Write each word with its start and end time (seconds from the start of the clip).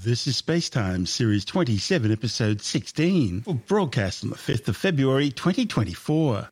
This 0.00 0.28
is 0.28 0.40
Spacetime, 0.40 1.08
Series 1.08 1.44
27, 1.44 2.12
Episode 2.12 2.62
16, 2.62 3.40
for 3.40 3.54
broadcast 3.56 4.22
on 4.22 4.30
the 4.30 4.36
5th 4.36 4.68
of 4.68 4.76
February 4.76 5.32
2024. 5.32 6.48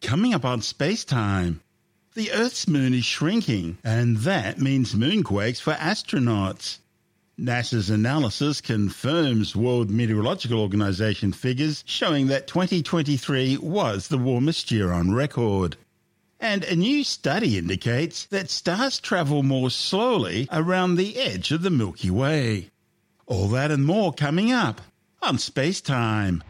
Coming 0.00 0.32
up 0.32 0.44
on 0.44 0.60
Spacetime, 0.60 1.58
the 2.14 2.30
Earth's 2.30 2.68
moon 2.68 2.94
is 2.94 3.04
shrinking, 3.04 3.78
and 3.82 4.18
that 4.18 4.60
means 4.60 4.94
moonquakes 4.94 5.60
for 5.60 5.72
astronauts. 5.72 6.78
NASA's 7.36 7.90
analysis 7.90 8.60
confirms 8.60 9.56
World 9.56 9.90
Meteorological 9.90 10.60
Organization 10.60 11.32
figures 11.32 11.82
showing 11.88 12.28
that 12.28 12.46
2023 12.46 13.56
was 13.56 14.06
the 14.06 14.18
warmest 14.18 14.70
year 14.70 14.92
on 14.92 15.12
record. 15.12 15.76
And 16.38 16.62
a 16.62 16.76
new 16.76 17.02
study 17.02 17.58
indicates 17.58 18.26
that 18.26 18.50
stars 18.50 19.00
travel 19.00 19.42
more 19.42 19.70
slowly 19.70 20.46
around 20.52 20.94
the 20.94 21.16
edge 21.18 21.50
of 21.50 21.62
the 21.62 21.70
Milky 21.70 22.10
Way. 22.10 22.70
All 23.26 23.48
that 23.48 23.70
and 23.70 23.84
more 23.86 24.12
coming 24.12 24.52
up 24.52 24.82
on 25.22 25.38
Space 25.38 25.80
Time. 25.80 26.44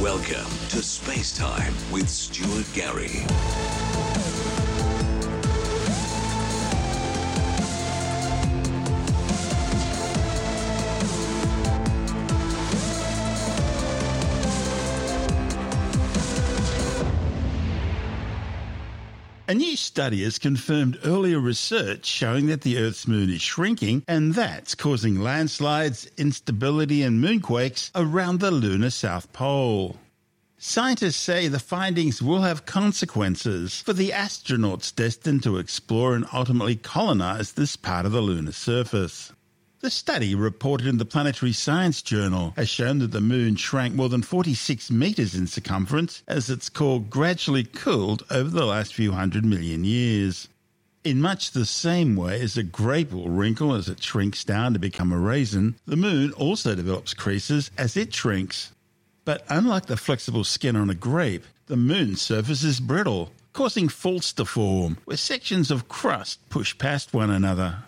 Welcome 0.00 0.50
to 0.70 0.82
Space 0.82 1.38
Time 1.38 1.72
with 1.92 2.08
Stuart 2.08 2.66
Gary. 2.74 3.24
A 19.48 19.54
new 19.54 19.76
study 19.76 20.24
has 20.24 20.40
confirmed 20.40 20.98
earlier 21.04 21.38
research 21.38 22.04
showing 22.04 22.46
that 22.46 22.62
the 22.62 22.78
Earth's 22.78 23.06
moon 23.06 23.30
is 23.30 23.40
shrinking, 23.40 24.02
and 24.08 24.34
that's 24.34 24.74
causing 24.74 25.20
landslides, 25.20 26.10
instability, 26.16 27.02
and 27.02 27.22
moonquakes 27.22 27.92
around 27.94 28.40
the 28.40 28.50
lunar 28.50 28.90
South 28.90 29.32
Pole. 29.32 29.98
Scientists 30.58 31.20
say 31.20 31.46
the 31.46 31.60
findings 31.60 32.20
will 32.20 32.42
have 32.42 32.66
consequences 32.66 33.82
for 33.82 33.92
the 33.92 34.10
astronauts 34.10 34.92
destined 34.92 35.44
to 35.44 35.58
explore 35.58 36.16
and 36.16 36.26
ultimately 36.32 36.74
colonize 36.74 37.52
this 37.52 37.76
part 37.76 38.04
of 38.04 38.10
the 38.10 38.20
lunar 38.20 38.50
surface. 38.50 39.32
The 39.80 39.90
study, 39.90 40.34
reported 40.34 40.86
in 40.86 40.96
the 40.96 41.04
Planetary 41.04 41.52
Science 41.52 42.00
Journal, 42.00 42.54
has 42.56 42.70
shown 42.70 42.98
that 43.00 43.10
the 43.10 43.20
moon 43.20 43.56
shrank 43.56 43.94
more 43.94 44.08
than 44.08 44.22
46 44.22 44.90
metres 44.90 45.34
in 45.34 45.46
circumference 45.46 46.22
as 46.26 46.48
its 46.48 46.70
core 46.70 46.98
gradually 46.98 47.64
cooled 47.64 48.24
over 48.30 48.48
the 48.48 48.64
last 48.64 48.94
few 48.94 49.12
hundred 49.12 49.44
million 49.44 49.84
years. 49.84 50.48
In 51.04 51.20
much 51.20 51.50
the 51.50 51.66
same 51.66 52.16
way 52.16 52.40
as 52.40 52.56
a 52.56 52.62
grape 52.62 53.12
will 53.12 53.28
wrinkle 53.28 53.74
as 53.74 53.86
it 53.90 54.02
shrinks 54.02 54.44
down 54.44 54.72
to 54.72 54.78
become 54.78 55.12
a 55.12 55.18
raisin, 55.18 55.76
the 55.84 55.94
moon 55.94 56.32
also 56.32 56.74
develops 56.74 57.12
creases 57.12 57.70
as 57.76 57.98
it 57.98 58.14
shrinks. 58.14 58.72
But 59.26 59.44
unlike 59.50 59.86
the 59.86 59.98
flexible 59.98 60.44
skin 60.44 60.74
on 60.74 60.88
a 60.88 60.94
grape, 60.94 61.44
the 61.66 61.76
moon's 61.76 62.22
surface 62.22 62.64
is 62.64 62.80
brittle, 62.80 63.30
causing 63.52 63.88
faults 63.88 64.32
to 64.32 64.46
form, 64.46 64.96
where 65.04 65.18
sections 65.18 65.70
of 65.70 65.86
crust 65.86 66.40
push 66.48 66.76
past 66.78 67.12
one 67.12 67.30
another. 67.30 67.84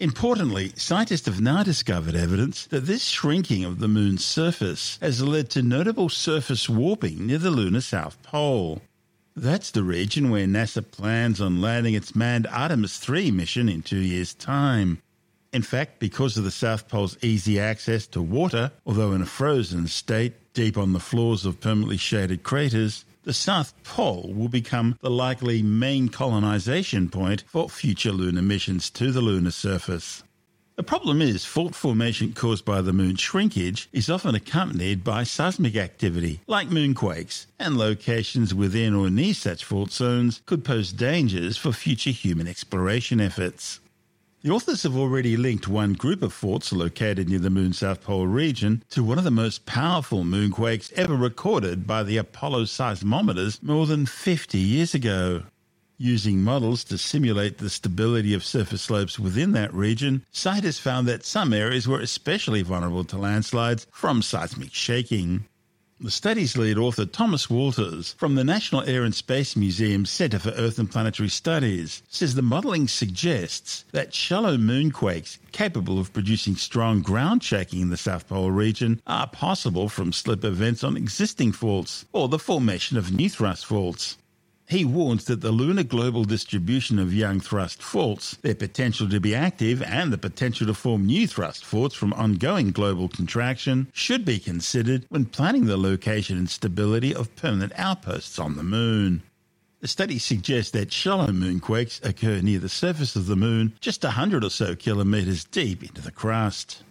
Importantly, 0.00 0.72
scientists 0.76 1.26
have 1.26 1.40
now 1.40 1.64
discovered 1.64 2.14
evidence 2.14 2.66
that 2.66 2.86
this 2.86 3.02
shrinking 3.02 3.64
of 3.64 3.80
the 3.80 3.88
moon's 3.88 4.24
surface 4.24 4.96
has 5.02 5.20
led 5.20 5.50
to 5.50 5.62
notable 5.62 6.08
surface 6.08 6.68
warping 6.68 7.26
near 7.26 7.38
the 7.38 7.50
lunar 7.50 7.80
south 7.80 8.22
pole. 8.22 8.80
That's 9.34 9.72
the 9.72 9.82
region 9.82 10.30
where 10.30 10.46
NASA 10.46 10.88
plans 10.88 11.40
on 11.40 11.60
landing 11.60 11.94
its 11.94 12.14
manned 12.14 12.46
Artemis 12.46 12.98
3 12.98 13.32
mission 13.32 13.68
in 13.68 13.82
two 13.82 13.98
years' 13.98 14.34
time. 14.34 15.02
In 15.52 15.62
fact, 15.62 15.98
because 15.98 16.36
of 16.36 16.44
the 16.44 16.52
South 16.52 16.88
Pole's 16.88 17.16
easy 17.20 17.58
access 17.58 18.06
to 18.08 18.22
water, 18.22 18.70
although 18.86 19.12
in 19.12 19.22
a 19.22 19.26
frozen 19.26 19.88
state 19.88 20.34
deep 20.54 20.76
on 20.76 20.92
the 20.92 21.00
floors 21.00 21.44
of 21.44 21.60
permanently 21.60 21.96
shaded 21.96 22.44
craters, 22.44 23.04
the 23.28 23.34
South 23.34 23.74
Pole 23.84 24.32
will 24.34 24.48
become 24.48 24.96
the 25.02 25.10
likely 25.10 25.62
main 25.62 26.08
colonization 26.08 27.10
point 27.10 27.44
for 27.46 27.68
future 27.68 28.10
lunar 28.10 28.40
missions 28.40 28.88
to 28.88 29.12
the 29.12 29.20
lunar 29.20 29.50
surface. 29.50 30.22
The 30.76 30.82
problem 30.82 31.20
is, 31.20 31.44
fault 31.44 31.74
formation 31.74 32.32
caused 32.32 32.64
by 32.64 32.80
the 32.80 32.94
moon's 32.94 33.20
shrinkage 33.20 33.90
is 33.92 34.08
often 34.08 34.34
accompanied 34.34 35.04
by 35.04 35.24
seismic 35.24 35.76
activity, 35.76 36.40
like 36.46 36.70
moonquakes, 36.70 37.44
and 37.58 37.76
locations 37.76 38.54
within 38.54 38.94
or 38.94 39.10
near 39.10 39.34
such 39.34 39.62
fault 39.62 39.92
zones 39.92 40.40
could 40.46 40.64
pose 40.64 40.90
dangers 40.90 41.58
for 41.58 41.72
future 41.72 42.08
human 42.08 42.48
exploration 42.48 43.20
efforts. 43.20 43.80
The 44.40 44.50
authors 44.50 44.84
have 44.84 44.96
already 44.96 45.36
linked 45.36 45.66
one 45.66 45.94
group 45.94 46.22
of 46.22 46.32
faults 46.32 46.72
located 46.72 47.28
near 47.28 47.40
the 47.40 47.50
Moon 47.50 47.72
South 47.72 48.02
Pole 48.02 48.28
region 48.28 48.84
to 48.90 49.02
one 49.02 49.18
of 49.18 49.24
the 49.24 49.32
most 49.32 49.66
powerful 49.66 50.22
moonquakes 50.22 50.92
ever 50.92 51.16
recorded 51.16 51.88
by 51.88 52.04
the 52.04 52.18
Apollo 52.18 52.66
seismometers 52.66 53.60
more 53.64 53.84
than 53.84 54.06
50 54.06 54.56
years 54.56 54.94
ago. 54.94 55.42
Using 55.96 56.40
models 56.40 56.84
to 56.84 56.98
simulate 56.98 57.58
the 57.58 57.68
stability 57.68 58.32
of 58.32 58.44
surface 58.44 58.82
slopes 58.82 59.18
within 59.18 59.50
that 59.52 59.74
region, 59.74 60.24
scientists 60.30 60.78
found 60.78 61.08
that 61.08 61.24
some 61.24 61.52
areas 61.52 61.88
were 61.88 61.98
especially 62.00 62.62
vulnerable 62.62 63.02
to 63.02 63.18
landslides 63.18 63.88
from 63.90 64.22
seismic 64.22 64.72
shaking. 64.72 65.46
The 66.00 66.12
study's 66.12 66.56
lead 66.56 66.78
author, 66.78 67.04
Thomas 67.06 67.50
Watters, 67.50 68.14
from 68.18 68.36
the 68.36 68.44
National 68.44 68.84
Air 68.84 69.02
and 69.02 69.12
Space 69.12 69.56
Museum's 69.56 70.10
Centre 70.10 70.38
for 70.38 70.50
Earth 70.50 70.78
and 70.78 70.88
Planetary 70.88 71.28
Studies, 71.28 72.04
says 72.08 72.36
the 72.36 72.42
modelling 72.42 72.86
suggests 72.86 73.84
that 73.90 74.14
shallow 74.14 74.56
moonquakes 74.56 75.38
capable 75.50 75.98
of 75.98 76.12
producing 76.12 76.54
strong 76.54 77.02
ground 77.02 77.42
shaking 77.42 77.80
in 77.80 77.90
the 77.90 77.96
South 77.96 78.28
Pole 78.28 78.52
region 78.52 79.02
are 79.08 79.26
possible 79.26 79.88
from 79.88 80.12
slip 80.12 80.44
events 80.44 80.84
on 80.84 80.96
existing 80.96 81.50
faults 81.50 82.04
or 82.12 82.28
the 82.28 82.38
formation 82.38 82.96
of 82.96 83.10
new 83.10 83.28
thrust 83.28 83.66
faults. 83.66 84.18
He 84.68 84.84
warns 84.84 85.24
that 85.24 85.40
the 85.40 85.50
lunar 85.50 85.82
global 85.82 86.24
distribution 86.24 86.98
of 86.98 87.14
young 87.14 87.40
thrust 87.40 87.82
faults, 87.82 88.36
their 88.42 88.54
potential 88.54 89.08
to 89.08 89.18
be 89.18 89.34
active, 89.34 89.80
and 89.82 90.12
the 90.12 90.18
potential 90.18 90.66
to 90.66 90.74
form 90.74 91.06
new 91.06 91.26
thrust 91.26 91.64
faults 91.64 91.94
from 91.94 92.12
ongoing 92.12 92.72
global 92.72 93.08
contraction 93.08 93.88
should 93.94 94.26
be 94.26 94.38
considered 94.38 95.06
when 95.08 95.24
planning 95.24 95.64
the 95.64 95.78
location 95.78 96.36
and 96.36 96.50
stability 96.50 97.14
of 97.14 97.34
permanent 97.34 97.72
outposts 97.76 98.38
on 98.38 98.56
the 98.56 98.62
Moon. 98.62 99.22
The 99.80 99.88
study 99.88 100.18
suggests 100.18 100.72
that 100.72 100.92
shallow 100.92 101.28
moonquakes 101.28 102.04
occur 102.04 102.42
near 102.42 102.58
the 102.58 102.68
surface 102.68 103.16
of 103.16 103.24
the 103.24 103.36
Moon, 103.36 103.72
just 103.80 104.04
a 104.04 104.10
hundred 104.10 104.44
or 104.44 104.50
so 104.50 104.76
kilometres 104.76 105.44
deep 105.44 105.82
into 105.82 106.02
the 106.02 106.12
crust. 106.12 106.82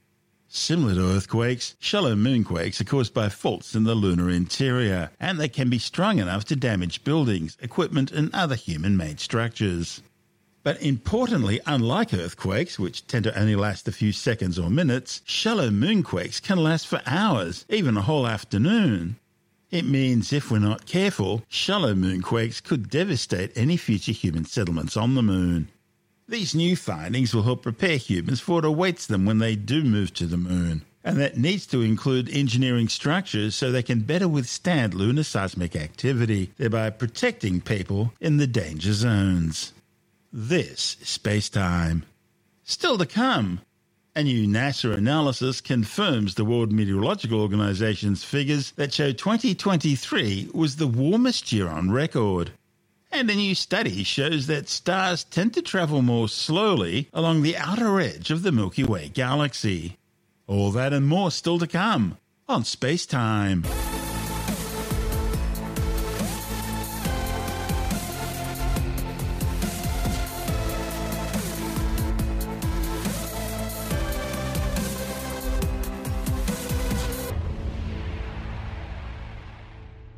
Similar 0.49 0.95
to 0.95 1.09
earthquakes, 1.09 1.75
shallow 1.77 2.15
moonquakes 2.15 2.79
are 2.79 2.85
caused 2.85 3.13
by 3.13 3.27
faults 3.27 3.75
in 3.75 3.83
the 3.83 3.95
lunar 3.95 4.29
interior, 4.29 5.11
and 5.19 5.37
they 5.37 5.49
can 5.49 5.69
be 5.69 5.77
strong 5.77 6.19
enough 6.19 6.45
to 6.45 6.55
damage 6.55 7.03
buildings, 7.03 7.57
equipment, 7.61 8.11
and 8.11 8.33
other 8.33 8.55
human 8.55 8.95
made 8.95 9.19
structures. 9.19 10.01
But 10.63 10.81
importantly, 10.81 11.59
unlike 11.65 12.13
earthquakes, 12.13 12.79
which 12.79 13.05
tend 13.07 13.25
to 13.25 13.37
only 13.37 13.57
last 13.57 13.89
a 13.89 13.91
few 13.91 14.13
seconds 14.13 14.57
or 14.57 14.69
minutes, 14.69 15.21
shallow 15.25 15.69
moonquakes 15.69 16.41
can 16.41 16.57
last 16.57 16.87
for 16.87 17.01
hours, 17.05 17.65
even 17.67 17.97
a 17.97 18.01
whole 18.01 18.25
afternoon. 18.25 19.17
It 19.69 19.85
means 19.85 20.31
if 20.31 20.49
we're 20.49 20.59
not 20.59 20.85
careful, 20.85 21.43
shallow 21.49 21.93
moonquakes 21.93 22.63
could 22.63 22.89
devastate 22.89 23.51
any 23.55 23.75
future 23.75 24.13
human 24.13 24.45
settlements 24.45 24.95
on 24.95 25.15
the 25.15 25.23
moon. 25.23 25.67
These 26.29 26.53
new 26.53 26.75
findings 26.75 27.33
will 27.33 27.43
help 27.43 27.63
prepare 27.63 27.95
humans 27.95 28.41
for 28.41 28.55
what 28.55 28.65
awaits 28.65 29.07
them 29.07 29.25
when 29.25 29.37
they 29.37 29.55
do 29.55 29.81
move 29.81 30.13
to 30.15 30.25
the 30.25 30.35
moon. 30.35 30.83
And 31.01 31.17
that 31.21 31.37
needs 31.37 31.65
to 31.67 31.81
include 31.81 32.27
engineering 32.29 32.89
structures 32.89 33.55
so 33.55 33.71
they 33.71 33.81
can 33.81 34.01
better 34.01 34.27
withstand 34.27 34.93
lunar 34.93 35.23
seismic 35.23 35.73
activity, 35.73 36.51
thereby 36.57 36.89
protecting 36.89 37.61
people 37.61 38.11
in 38.19 38.35
the 38.35 38.47
danger 38.47 38.91
zones. 38.91 39.71
This 40.33 40.97
is 40.99 41.07
space 41.07 41.47
time. 41.47 42.03
Still 42.65 42.97
to 42.97 43.05
come. 43.05 43.61
A 44.13 44.23
new 44.23 44.47
NASA 44.47 44.97
analysis 44.97 45.61
confirms 45.61 46.35
the 46.35 46.43
World 46.43 46.73
Meteorological 46.73 47.39
Organization's 47.39 48.25
figures 48.25 48.71
that 48.71 48.91
show 48.91 49.13
2023 49.13 50.49
was 50.53 50.75
the 50.75 50.87
warmest 50.87 51.53
year 51.53 51.69
on 51.69 51.89
record. 51.89 52.51
And 53.11 53.29
a 53.29 53.35
new 53.35 53.55
study 53.55 54.03
shows 54.03 54.47
that 54.47 54.69
stars 54.69 55.23
tend 55.23 55.53
to 55.53 55.61
travel 55.61 56.01
more 56.01 56.29
slowly 56.29 57.09
along 57.13 57.41
the 57.41 57.57
outer 57.57 57.99
edge 57.99 58.31
of 58.31 58.43
the 58.43 58.51
Milky 58.51 58.83
Way 58.83 59.09
galaxy. 59.09 59.97
All 60.45 60.71
that 60.71 60.93
and 60.93 61.07
more 61.07 61.31
still 61.31 61.59
to 61.59 61.67
come 61.67 62.17
on 62.47 62.63
Space 62.63 63.05
Time. 63.05 63.63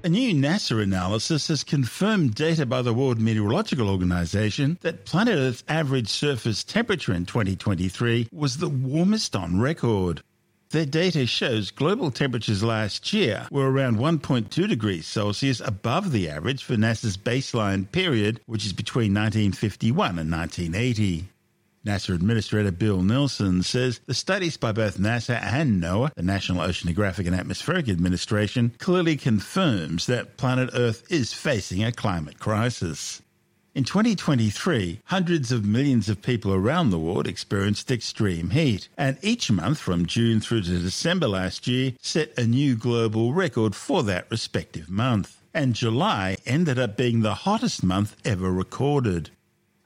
A 0.10 0.12
new 0.12 0.34
NASA 0.34 0.82
analysis 0.82 1.50
has 1.50 1.64
confirmed 1.64 2.34
data 2.34 2.66
by 2.66 2.82
the 2.82 2.96
World 2.96 3.20
Meteorological 3.20 3.88
Organization 3.88 4.80
that 4.82 5.06
planet 5.06 5.38
Earth's 5.38 5.64
average 5.68 6.08
surface 6.08 6.64
temperature 6.64 7.14
in 7.14 7.28
2023 7.28 8.30
was 8.32 8.58
the 8.58 8.70
warmest 8.70 9.36
on 9.36 9.62
record. 9.62 10.24
Their 10.72 10.88
data 10.88 11.28
shows 11.28 11.70
global 11.70 12.10
temperatures 12.10 12.64
last 12.64 13.14
year 13.14 13.48
were 13.52 13.72
around 13.72 13.98
1.2 13.98 14.50
degrees 14.68 15.06
Celsius 15.06 15.62
above 15.64 16.12
the 16.12 16.28
average 16.28 16.64
for 16.64 16.74
NASA's 16.74 17.16
baseline 17.16 17.92
period, 17.92 18.42
which 18.48 18.66
is 18.66 18.74
between 18.74 19.14
1951 19.14 20.18
and 20.18 20.32
1980. 20.32 21.30
NASA 21.86 22.14
Administrator 22.14 22.72
Bill 22.72 23.02
Nelson 23.02 23.64
says 23.64 24.02
the 24.06 24.14
studies 24.14 24.58
by 24.58 24.74
both 24.74 24.98
NASA 24.98 25.42
and 25.42 25.82
NOAA, 25.82 26.14
the 26.14 26.24
National 26.24 26.68
Oceanographic 26.68 27.26
and 27.26 27.36
Atmospheric 27.36 27.88
Administration, 27.88 28.74
clearly 28.80 29.16
confirms 29.16 30.06
that 30.08 30.36
planet 30.36 30.70
Earth 30.74 31.10
is 31.10 31.34
facing 31.34 31.84
a 31.84 31.92
climate 31.92 32.38
crisis. 32.38 33.22
In 33.76 33.86
2023, 33.86 35.00
hundreds 35.06 35.54
of 35.54 35.64
millions 35.64 36.10
of 36.10 36.22
people 36.22 36.54
around 36.54 36.90
the 36.90 37.00
world 37.00 37.28
experienced 37.28 37.92
extreme 37.92 38.50
heat, 38.50 38.90
and 38.98 39.18
each 39.22 39.50
month 39.50 39.78
from 39.78 40.06
June 40.06 40.42
through 40.42 40.64
to 40.64 40.80
December 40.80 41.30
last 41.30 41.66
year 41.66 41.94
set 42.02 42.38
a 42.38 42.46
new 42.46 42.76
global 42.76 43.32
record 43.32 43.76
for 43.76 44.04
that 44.04 44.30
respective 44.30 44.90
month. 44.90 45.38
And 45.54 45.76
July 45.76 46.38
ended 46.46 46.78
up 46.78 46.98
being 46.98 47.22
the 47.22 47.36
hottest 47.36 47.84
month 47.84 48.18
ever 48.26 48.52
recorded. 48.52 49.30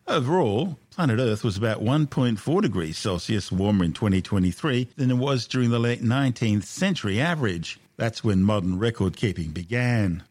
Overall, 0.05 0.77
planet 0.91 1.19
Earth 1.19 1.45
was 1.45 1.55
about 1.55 1.81
1.4 1.81 2.61
degrees 2.61 2.97
Celsius 2.97 3.53
warmer 3.53 3.85
in 3.85 3.93
2023 3.93 4.89
than 4.97 5.09
it 5.09 5.17
was 5.17 5.47
during 5.47 5.69
the 5.69 5.79
late 5.79 6.03
19th 6.03 6.65
century 6.65 7.21
average. 7.21 7.79
That's 7.95 8.21
when 8.21 8.43
modern 8.43 8.77
record 8.79 9.15
keeping 9.15 9.51
began. 9.51 10.23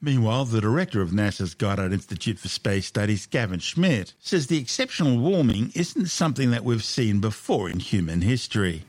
Meanwhile, 0.00 0.46
the 0.46 0.60
director 0.60 1.00
of 1.00 1.10
NASA's 1.10 1.54
Goddard 1.54 1.92
Institute 1.92 2.40
for 2.40 2.48
Space 2.48 2.86
Studies, 2.86 3.26
Gavin 3.26 3.60
Schmidt, 3.60 4.12
says 4.18 4.48
the 4.48 4.58
exceptional 4.58 5.16
warming 5.16 5.70
isn't 5.76 6.06
something 6.06 6.50
that 6.50 6.64
we've 6.64 6.82
seen 6.82 7.20
before 7.20 7.70
in 7.70 7.78
human 7.78 8.22
history. 8.22 8.82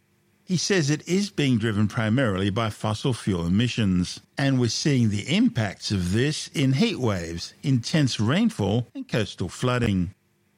He 0.45 0.57
says 0.57 0.89
it 0.89 1.07
is 1.07 1.29
being 1.29 1.59
driven 1.59 1.87
primarily 1.87 2.49
by 2.49 2.71
fossil 2.71 3.13
fuel 3.13 3.45
emissions, 3.45 4.19
and 4.37 4.59
we're 4.59 4.69
seeing 4.69 5.09
the 5.09 5.33
impacts 5.33 5.91
of 5.91 6.11
this 6.11 6.49
in 6.55 6.73
heat 6.73 6.99
waves, 6.99 7.53
intense 7.61 8.19
rainfall, 8.19 8.87
and 8.95 9.07
coastal 9.07 9.47
flooding. 9.47 10.15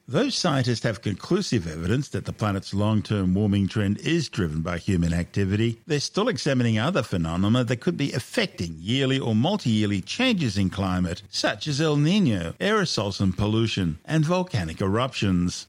Though 0.07 0.30
scientists 0.30 0.84
have 0.84 1.02
conclusive 1.02 1.68
evidence 1.68 2.10
that 2.10 2.25
the 2.25 2.34
planet's 2.34 2.75
long 2.75 3.02
term 3.02 3.34
warming 3.34 3.68
trend 3.68 3.98
is 3.98 4.30
driven 4.30 4.62
by 4.62 4.78
human 4.78 5.13
activity, 5.13 5.81
they're 5.88 6.00
still 6.00 6.28
examining 6.28 6.78
other 6.78 7.02
phenomena 7.02 7.63
that 7.63 7.81
could 7.81 7.98
be 7.98 8.13
affecting 8.13 8.75
yearly 8.80 9.18
or 9.18 9.34
multi 9.34 9.72
yearly 9.72 10.02
changes 10.02 10.60
in 10.60 10.69
climate, 10.69 11.24
such 11.30 11.68
as 11.68 11.81
El 11.81 11.98
Nino, 11.98 12.54
aerosols 12.60 13.19
and 13.19 13.36
pollution, 13.36 13.98
and 14.06 14.24
volcanic 14.24 14.80
eruptions. 14.80 15.68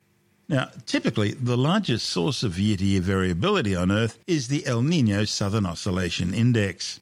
Now, 0.50 0.68
typically, 0.84 1.32
the 1.32 1.56
largest 1.56 2.06
source 2.06 2.42
of 2.42 2.58
year 2.58 2.76
to 2.76 2.84
year 2.84 3.00
variability 3.00 3.74
on 3.74 3.90
Earth 3.90 4.18
is 4.26 4.48
the 4.48 4.66
El 4.66 4.82
Nino 4.82 5.24
Southern 5.24 5.64
Oscillation 5.64 6.34
Index. 6.34 7.00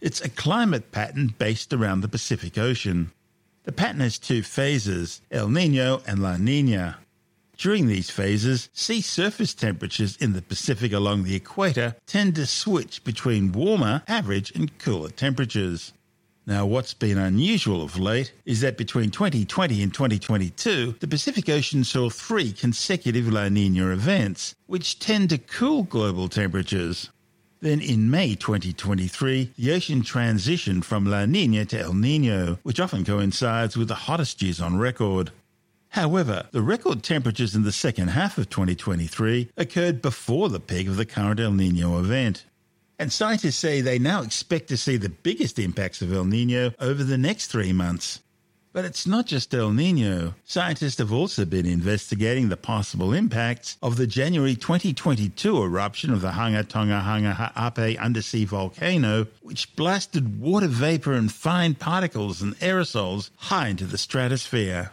It's 0.00 0.20
a 0.20 0.28
climate 0.28 0.92
pattern 0.92 1.34
based 1.36 1.72
around 1.72 2.02
the 2.02 2.08
Pacific 2.08 2.56
Ocean. 2.56 3.10
The 3.66 3.72
pattern 3.72 3.98
has 4.00 4.16
two 4.16 4.44
phases, 4.44 5.20
El 5.32 5.48
Nino 5.48 6.00
and 6.06 6.22
La 6.22 6.36
Nina. 6.36 6.98
During 7.58 7.88
these 7.88 8.10
phases, 8.10 8.68
sea 8.72 9.00
surface 9.00 9.54
temperatures 9.54 10.16
in 10.18 10.34
the 10.34 10.42
Pacific 10.42 10.92
along 10.92 11.24
the 11.24 11.34
equator 11.34 11.96
tend 12.06 12.36
to 12.36 12.46
switch 12.46 13.02
between 13.02 13.50
warmer, 13.50 14.04
average, 14.06 14.52
and 14.52 14.78
cooler 14.78 15.10
temperatures. 15.10 15.92
Now, 16.46 16.64
what's 16.64 16.94
been 16.94 17.18
unusual 17.18 17.82
of 17.82 17.98
late 17.98 18.32
is 18.44 18.60
that 18.60 18.78
between 18.78 19.10
2020 19.10 19.82
and 19.82 19.92
2022, 19.92 20.98
the 21.00 21.08
Pacific 21.08 21.48
Ocean 21.48 21.82
saw 21.82 22.08
three 22.08 22.52
consecutive 22.52 23.26
La 23.26 23.48
Nina 23.48 23.90
events, 23.90 24.54
which 24.66 25.00
tend 25.00 25.30
to 25.30 25.38
cool 25.38 25.82
global 25.82 26.28
temperatures. 26.28 27.10
Then 27.60 27.80
in 27.80 28.10
May 28.10 28.34
2023, 28.34 29.52
the 29.56 29.72
ocean 29.72 30.02
transitioned 30.02 30.84
from 30.84 31.06
La 31.06 31.24
Nina 31.24 31.64
to 31.66 31.80
El 31.80 31.94
Nino, 31.94 32.58
which 32.62 32.78
often 32.78 33.04
coincides 33.04 33.76
with 33.76 33.88
the 33.88 33.94
hottest 33.94 34.42
years 34.42 34.60
on 34.60 34.76
record. 34.76 35.30
However, 35.90 36.48
the 36.52 36.60
record 36.60 37.02
temperatures 37.02 37.54
in 37.54 37.62
the 37.62 37.72
second 37.72 38.08
half 38.08 38.36
of 38.36 38.50
2023 38.50 39.50
occurred 39.56 40.02
before 40.02 40.50
the 40.50 40.60
peak 40.60 40.86
of 40.86 40.96
the 40.96 41.06
current 41.06 41.40
El 41.40 41.52
Nino 41.52 41.98
event. 41.98 42.44
And 42.98 43.10
scientists 43.10 43.56
say 43.56 43.80
they 43.80 43.98
now 43.98 44.22
expect 44.22 44.68
to 44.68 44.76
see 44.76 44.98
the 44.98 45.08
biggest 45.08 45.58
impacts 45.58 46.02
of 46.02 46.12
El 46.12 46.24
Nino 46.24 46.72
over 46.78 47.02
the 47.02 47.18
next 47.18 47.46
three 47.46 47.72
months. 47.72 48.20
But 48.76 48.84
it's 48.84 49.06
not 49.06 49.24
just 49.24 49.54
El 49.54 49.72
Nino. 49.72 50.34
Scientists 50.44 50.98
have 50.98 51.10
also 51.10 51.46
been 51.46 51.64
investigating 51.64 52.50
the 52.50 52.58
possible 52.58 53.14
impacts 53.14 53.78
of 53.82 53.96
the 53.96 54.06
January 54.06 54.54
2022 54.54 55.62
eruption 55.62 56.12
of 56.12 56.20
the 56.20 56.32
Hunga 56.32 56.68
Tonga 56.68 57.02
Hunga 57.02 57.32
Ha'apai 57.32 57.98
undersea 57.98 58.44
volcano, 58.44 59.28
which 59.40 59.74
blasted 59.76 60.38
water 60.38 60.66
vapor 60.66 61.14
and 61.14 61.32
fine 61.32 61.72
particles 61.72 62.42
and 62.42 62.54
aerosols 62.58 63.30
high 63.36 63.68
into 63.68 63.86
the 63.86 63.96
stratosphere. 63.96 64.90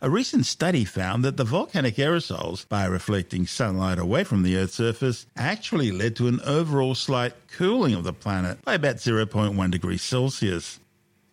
A 0.00 0.08
recent 0.08 0.46
study 0.46 0.86
found 0.86 1.22
that 1.22 1.36
the 1.36 1.44
volcanic 1.44 1.96
aerosols, 1.96 2.66
by 2.66 2.86
reflecting 2.86 3.46
sunlight 3.46 3.98
away 3.98 4.24
from 4.24 4.42
the 4.42 4.56
Earth's 4.56 4.76
surface, 4.76 5.26
actually 5.36 5.92
led 5.92 6.16
to 6.16 6.28
an 6.28 6.40
overall 6.46 6.94
slight 6.94 7.34
cooling 7.48 7.92
of 7.92 8.04
the 8.04 8.14
planet 8.14 8.64
by 8.64 8.72
about 8.72 8.96
0.1 8.96 9.70
degrees 9.70 10.00
Celsius. 10.00 10.80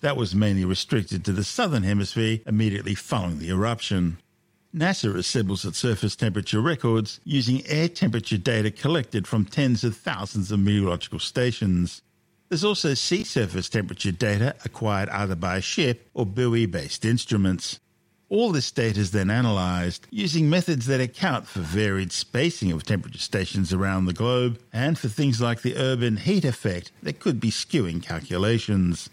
That 0.01 0.17
was 0.17 0.35
mainly 0.35 0.65
restricted 0.65 1.25
to 1.25 1.31
the 1.31 1.43
southern 1.43 1.83
hemisphere 1.83 2.39
immediately 2.45 2.95
following 2.95 3.39
the 3.39 3.49
eruption. 3.49 4.17
NASA 4.75 5.15
assembles 5.15 5.63
its 5.63 5.77
surface 5.77 6.17
temperature 6.17 6.59
records 6.59 7.21
using 7.23 7.65
air 7.65 7.87
temperature 7.87 8.37
data 8.37 8.71
collected 8.71 9.25
from 9.25 9.45
tens 9.45 9.85
of 9.85 9.95
thousands 9.95 10.51
of 10.51 10.59
meteorological 10.59 11.19
stations. 11.19 12.01
There's 12.49 12.65
also 12.65 12.93
sea 12.93 13.23
surface 13.23 13.69
temperature 13.69 14.11
data 14.11 14.55
acquired 14.65 15.09
either 15.09 15.35
by 15.35 15.57
a 15.57 15.61
ship 15.61 16.09
or 16.13 16.25
buoy 16.25 16.65
based 16.65 17.05
instruments. 17.05 17.79
All 18.27 18.51
this 18.51 18.71
data 18.71 18.99
is 18.99 19.11
then 19.11 19.29
analysed 19.29 20.07
using 20.11 20.49
methods 20.49 20.87
that 20.87 20.99
account 20.99 21.47
for 21.47 21.59
varied 21.61 22.11
spacing 22.11 22.71
of 22.71 22.83
temperature 22.83 23.19
stations 23.19 23.71
around 23.71 24.05
the 24.05 24.13
globe 24.13 24.59
and 24.73 24.99
for 24.99 25.07
things 25.07 25.39
like 25.39 25.61
the 25.61 25.77
urban 25.77 26.17
heat 26.17 26.43
effect 26.43 26.91
that 27.03 27.19
could 27.19 27.39
be 27.39 27.49
skewing 27.49 28.03
calculations. 28.03 29.09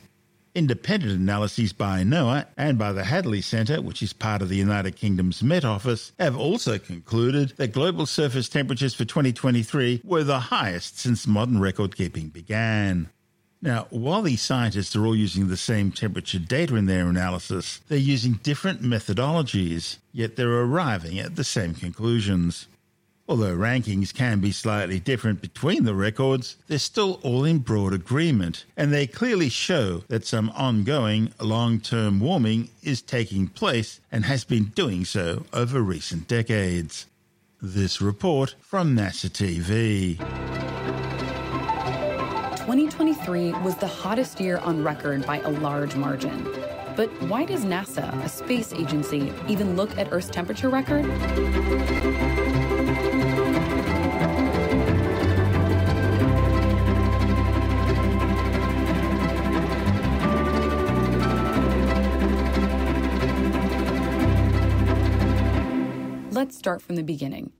Independent 0.54 1.12
analyses 1.12 1.72
by 1.72 2.02
NOAA 2.02 2.44
and 2.58 2.76
by 2.76 2.92
the 2.92 3.04
Hadley 3.04 3.40
Centre, 3.40 3.80
which 3.80 4.02
is 4.02 4.12
part 4.12 4.42
of 4.42 4.50
the 4.50 4.56
United 4.56 4.96
Kingdom's 4.96 5.42
Met 5.42 5.64
Office, 5.64 6.12
have 6.18 6.36
also 6.36 6.78
concluded 6.78 7.54
that 7.56 7.72
global 7.72 8.04
surface 8.04 8.50
temperatures 8.50 8.92
for 8.92 9.06
2023 9.06 10.02
were 10.04 10.22
the 10.22 10.38
highest 10.38 10.98
since 10.98 11.26
modern 11.26 11.58
record 11.58 11.96
keeping 11.96 12.28
began. 12.28 13.08
Now, 13.62 13.86
while 13.88 14.20
these 14.20 14.42
scientists 14.42 14.94
are 14.94 15.06
all 15.06 15.16
using 15.16 15.48
the 15.48 15.56
same 15.56 15.90
temperature 15.90 16.38
data 16.38 16.76
in 16.76 16.84
their 16.84 17.08
analysis, 17.08 17.80
they're 17.88 17.96
using 17.96 18.34
different 18.42 18.82
methodologies, 18.82 19.96
yet 20.12 20.36
they're 20.36 20.52
arriving 20.52 21.18
at 21.18 21.36
the 21.36 21.44
same 21.44 21.72
conclusions. 21.72 22.66
Although 23.32 23.56
rankings 23.56 24.12
can 24.12 24.40
be 24.40 24.52
slightly 24.52 25.00
different 25.00 25.40
between 25.40 25.84
the 25.84 25.94
records, 25.94 26.58
they're 26.68 26.78
still 26.78 27.18
all 27.22 27.46
in 27.46 27.60
broad 27.60 27.94
agreement, 27.94 28.66
and 28.76 28.92
they 28.92 29.06
clearly 29.06 29.48
show 29.48 30.04
that 30.08 30.26
some 30.26 30.50
ongoing 30.50 31.32
long 31.40 31.80
term 31.80 32.20
warming 32.20 32.68
is 32.82 33.00
taking 33.00 33.48
place 33.48 34.00
and 34.12 34.26
has 34.26 34.44
been 34.44 34.64
doing 34.64 35.06
so 35.06 35.46
over 35.54 35.80
recent 35.80 36.28
decades. 36.28 37.06
This 37.62 38.02
report 38.02 38.54
from 38.60 38.94
NASA 38.94 39.30
TV. 39.30 40.18
2023 42.58 43.52
was 43.62 43.76
the 43.76 43.86
hottest 43.86 44.42
year 44.42 44.58
on 44.58 44.84
record 44.84 45.24
by 45.26 45.40
a 45.40 45.48
large 45.48 45.96
margin. 45.96 46.44
But 46.94 47.08
why 47.22 47.46
does 47.46 47.64
NASA, 47.64 48.22
a 48.22 48.28
space 48.28 48.74
agency, 48.74 49.32
even 49.48 49.74
look 49.74 49.96
at 49.96 50.12
Earth's 50.12 50.28
temperature 50.28 50.68
record? 50.68 51.06
Let's 66.42 66.58
start 66.58 66.82
from 66.82 66.96
the 66.96 67.04
beginning. 67.04 67.52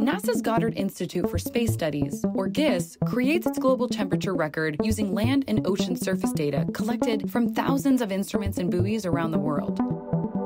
NASA's 0.00 0.42
Goddard 0.42 0.74
Institute 0.74 1.30
for 1.30 1.38
Space 1.38 1.72
Studies, 1.72 2.24
or 2.34 2.48
GISS, 2.48 2.98
creates 3.06 3.46
its 3.46 3.60
global 3.60 3.88
temperature 3.88 4.34
record 4.34 4.76
using 4.82 5.14
land 5.14 5.44
and 5.46 5.64
ocean 5.68 5.94
surface 5.94 6.32
data 6.32 6.66
collected 6.74 7.30
from 7.30 7.54
thousands 7.54 8.02
of 8.02 8.10
instruments 8.10 8.58
and 8.58 8.72
buoys 8.72 9.06
around 9.06 9.30
the 9.30 9.38
world. 9.38 9.78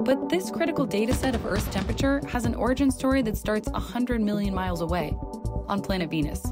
But 0.05 0.29
this 0.29 0.51
critical 0.51 0.85
data 0.85 1.15
set 1.15 1.35
of 1.35 1.47
Earth's 1.47 1.73
temperature 1.73 2.21
has 2.29 2.45
an 2.45 2.55
origin 2.55 2.91
story 2.91 3.23
that 3.23 3.39
starts 3.39 3.67
100 3.71 4.21
million 4.21 4.55
miles 4.55 4.83
away, 4.83 5.17
on 5.67 5.81
planet 5.81 6.11
Venus. 6.11 6.43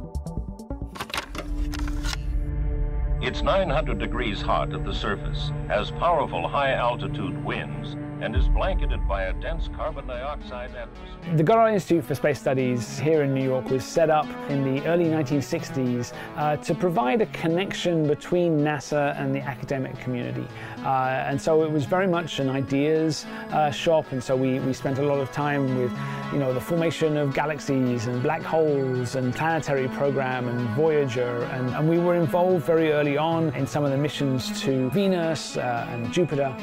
It's 3.20 3.42
900 3.42 3.98
degrees 3.98 4.40
hot 4.40 4.72
at 4.72 4.86
the 4.86 4.94
surface, 4.94 5.52
has 5.66 5.90
powerful 5.90 6.48
high 6.48 6.72
altitude 6.72 7.44
winds, 7.44 7.94
and 8.20 8.34
is 8.34 8.48
blanketed 8.48 9.06
by 9.06 9.24
a 9.24 9.32
dense 9.34 9.68
carbon 9.76 10.06
dioxide 10.06 10.74
atmosphere. 10.74 11.36
The 11.36 11.42
Goddard 11.42 11.74
Institute 11.74 12.04
for 12.04 12.14
Space 12.14 12.40
Studies 12.40 12.98
here 12.98 13.22
in 13.22 13.34
New 13.34 13.44
York 13.44 13.70
was 13.70 13.84
set 13.84 14.10
up 14.10 14.26
in 14.48 14.62
the 14.62 14.84
early 14.86 15.04
1960s 15.04 16.12
uh, 16.36 16.56
to 16.56 16.74
provide 16.74 17.22
a 17.22 17.26
connection 17.26 18.06
between 18.06 18.58
NASA 18.58 19.18
and 19.20 19.34
the 19.34 19.40
academic 19.40 19.98
community. 20.00 20.46
Uh, 20.84 21.24
and 21.26 21.40
so 21.40 21.62
it 21.62 21.70
was 21.70 21.84
very 21.84 22.06
much 22.06 22.40
an 22.40 22.48
ideas 22.48 23.24
uh, 23.50 23.70
shop, 23.70 24.10
and 24.12 24.22
so 24.22 24.36
we, 24.36 24.58
we 24.60 24.72
spent 24.72 24.98
a 24.98 25.02
lot 25.02 25.18
of 25.18 25.30
time 25.32 25.78
with 25.78 25.92
you 26.32 26.38
know, 26.38 26.52
the 26.52 26.60
formation 26.60 27.16
of 27.16 27.32
galaxies 27.32 28.06
and 28.06 28.22
black 28.22 28.42
holes 28.42 29.14
and 29.14 29.34
planetary 29.34 29.88
program 29.88 30.48
and 30.48 30.68
Voyager, 30.70 31.44
and, 31.52 31.70
and 31.70 31.88
we 31.88 31.98
were 31.98 32.16
involved 32.16 32.64
very 32.64 32.92
early 32.92 33.16
on 33.16 33.54
in 33.54 33.66
some 33.66 33.84
of 33.84 33.90
the 33.90 33.96
missions 33.96 34.60
to 34.62 34.90
Venus 34.90 35.56
uh, 35.56 35.86
and 35.90 36.12
Jupiter. 36.12 36.54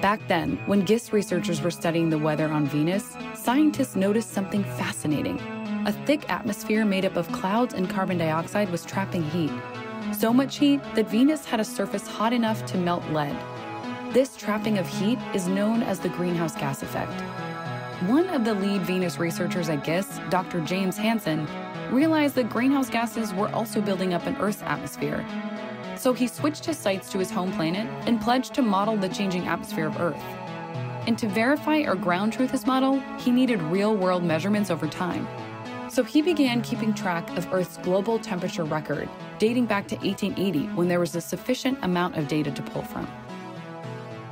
Back 0.00 0.26
then, 0.28 0.58
when 0.64 0.80
GISS 0.80 1.12
researchers 1.12 1.60
were 1.60 1.70
studying 1.70 2.08
the 2.08 2.16
weather 2.16 2.48
on 2.48 2.64
Venus, 2.66 3.14
scientists 3.34 3.96
noticed 3.96 4.30
something 4.30 4.64
fascinating. 4.64 5.38
A 5.86 5.92
thick 6.06 6.30
atmosphere 6.30 6.86
made 6.86 7.04
up 7.04 7.16
of 7.16 7.30
clouds 7.32 7.74
and 7.74 7.88
carbon 7.88 8.16
dioxide 8.16 8.70
was 8.70 8.82
trapping 8.82 9.22
heat. 9.24 9.50
So 10.16 10.32
much 10.32 10.56
heat 10.56 10.80
that 10.94 11.10
Venus 11.10 11.44
had 11.44 11.60
a 11.60 11.64
surface 11.64 12.06
hot 12.06 12.32
enough 12.32 12.64
to 12.66 12.78
melt 12.78 13.04
lead. 13.10 13.36
This 14.14 14.38
trapping 14.38 14.78
of 14.78 14.88
heat 14.88 15.18
is 15.34 15.48
known 15.48 15.82
as 15.82 16.00
the 16.00 16.08
greenhouse 16.08 16.56
gas 16.56 16.82
effect. 16.82 17.12
One 18.08 18.30
of 18.30 18.46
the 18.46 18.54
lead 18.54 18.80
Venus 18.82 19.18
researchers 19.18 19.68
at 19.68 19.84
GISS, 19.84 20.18
Dr. 20.30 20.62
James 20.62 20.96
Hansen, 20.96 21.46
realized 21.90 22.36
that 22.36 22.48
greenhouse 22.48 22.88
gases 22.88 23.34
were 23.34 23.50
also 23.50 23.82
building 23.82 24.14
up 24.14 24.26
in 24.26 24.34
Earth's 24.36 24.62
atmosphere 24.62 25.26
so 26.00 26.14
he 26.14 26.26
switched 26.26 26.64
his 26.64 26.78
sights 26.78 27.10
to 27.12 27.18
his 27.18 27.30
home 27.30 27.52
planet 27.52 27.86
and 28.06 28.20
pledged 28.22 28.54
to 28.54 28.62
model 28.62 28.96
the 28.96 29.08
changing 29.08 29.46
atmosphere 29.46 29.86
of 29.86 30.00
Earth. 30.00 30.22
And 31.06 31.18
to 31.18 31.28
verify 31.28 31.80
or 31.80 31.94
ground 31.94 32.32
truth 32.32 32.50
his 32.50 32.66
model, 32.66 33.00
he 33.18 33.30
needed 33.30 33.60
real 33.64 33.94
world 33.94 34.24
measurements 34.24 34.70
over 34.70 34.86
time. 34.86 35.28
So 35.90 36.02
he 36.02 36.22
began 36.22 36.62
keeping 36.62 36.94
track 36.94 37.28
of 37.36 37.52
Earth's 37.52 37.76
global 37.78 38.18
temperature 38.18 38.64
record, 38.64 39.10
dating 39.38 39.66
back 39.66 39.88
to 39.88 39.96
1880 39.96 40.68
when 40.74 40.88
there 40.88 41.00
was 41.00 41.14
a 41.16 41.20
sufficient 41.20 41.78
amount 41.82 42.16
of 42.16 42.28
data 42.28 42.50
to 42.50 42.62
pull 42.62 42.82
from. 42.82 43.06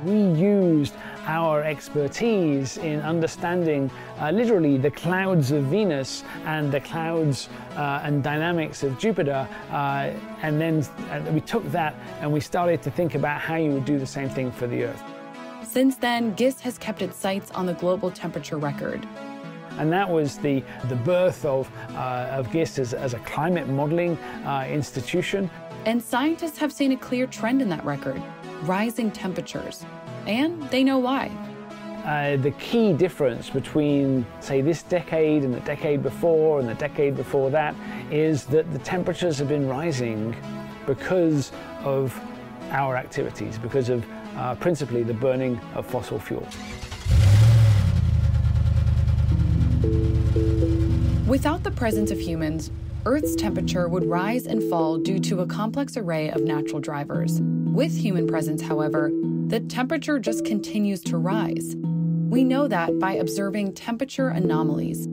We 0.03 0.21
used 0.41 0.95
our 1.29 1.63
expertise 1.63 2.77
in 2.77 2.99
understanding 3.01 3.91
uh, 4.19 4.31
literally 4.31 4.79
the 4.79 4.89
clouds 4.89 5.51
of 5.51 5.63
Venus 5.65 6.23
and 6.45 6.71
the 6.71 6.79
clouds 6.79 7.49
uh, 7.75 8.01
and 8.03 8.23
dynamics 8.23 8.81
of 8.81 8.97
Jupiter. 8.97 9.47
Uh, 9.69 10.11
and 10.41 10.59
then 10.59 10.83
we 11.31 11.39
took 11.41 11.63
that 11.71 11.93
and 12.19 12.33
we 12.33 12.39
started 12.39 12.81
to 12.81 12.89
think 12.89 13.13
about 13.13 13.39
how 13.39 13.57
you 13.57 13.69
would 13.69 13.85
do 13.85 13.99
the 13.99 14.07
same 14.07 14.27
thing 14.27 14.51
for 14.51 14.65
the 14.65 14.85
Earth. 14.85 15.03
Since 15.63 15.97
then, 15.97 16.33
GISS 16.33 16.61
has 16.61 16.79
kept 16.79 17.03
its 17.03 17.15
sights 17.15 17.51
on 17.51 17.67
the 17.67 17.75
global 17.75 18.09
temperature 18.09 18.57
record. 18.57 19.07
And 19.77 19.93
that 19.93 20.09
was 20.09 20.39
the, 20.39 20.63
the 20.89 20.95
birth 20.95 21.45
of, 21.45 21.71
uh, 21.91 22.37
of 22.39 22.51
GISS 22.51 22.79
as, 22.79 22.93
as, 22.95 23.13
a 23.13 23.19
climate 23.19 23.69
modeling 23.69 24.17
uh, 24.17 24.67
institution. 24.67 25.49
And 25.85 26.01
scientists 26.01 26.57
have 26.57 26.73
seen 26.73 26.91
a 26.93 26.97
clear 26.97 27.27
trend 27.27 27.61
in 27.61 27.69
that 27.69 27.85
record 27.85 28.21
rising 28.63 29.09
temperatures 29.09 29.85
and 30.29 30.61
they 30.69 30.83
know 30.83 30.99
why. 30.99 31.31
Uh, 32.05 32.37
the 32.37 32.51
key 32.51 32.93
difference 32.93 33.49
between, 33.49 34.25
say, 34.39 34.61
this 34.61 34.83
decade 34.83 35.43
and 35.43 35.53
the 35.53 35.59
decade 35.61 36.01
before 36.01 36.59
and 36.59 36.69
the 36.69 36.75
decade 36.75 37.15
before 37.15 37.49
that 37.49 37.75
is 38.11 38.45
that 38.45 38.71
the 38.71 38.79
temperatures 38.79 39.39
have 39.39 39.49
been 39.49 39.67
rising 39.67 40.35
because 40.85 41.51
of 41.83 42.17
our 42.69 42.95
activities, 42.95 43.57
because 43.57 43.89
of 43.89 44.05
uh, 44.37 44.55
principally 44.55 45.03
the 45.03 45.13
burning 45.13 45.59
of 45.73 45.85
fossil 45.85 46.19
fuels. 46.19 46.55
Without 51.27 51.63
the 51.63 51.71
presence 51.71 52.11
of 52.11 52.19
humans, 52.19 52.71
Earth's 53.05 53.35
temperature 53.35 53.87
would 53.87 54.05
rise 54.05 54.45
and 54.45 54.63
fall 54.69 54.97
due 54.97 55.19
to 55.19 55.41
a 55.41 55.47
complex 55.47 55.97
array 55.97 56.29
of 56.29 56.41
natural 56.41 56.79
drivers. 56.79 57.41
With 57.41 57.95
human 57.95 58.27
presence, 58.27 58.61
however, 58.61 59.11
the 59.49 59.59
temperature 59.61 60.19
just 60.19 60.45
continues 60.45 61.01
to 61.01 61.17
rise. 61.17 61.75
We 62.29 62.43
know 62.43 62.67
that 62.67 62.99
by 62.99 63.13
observing 63.13 63.73
temperature 63.73 64.29
anomalies. 64.29 65.07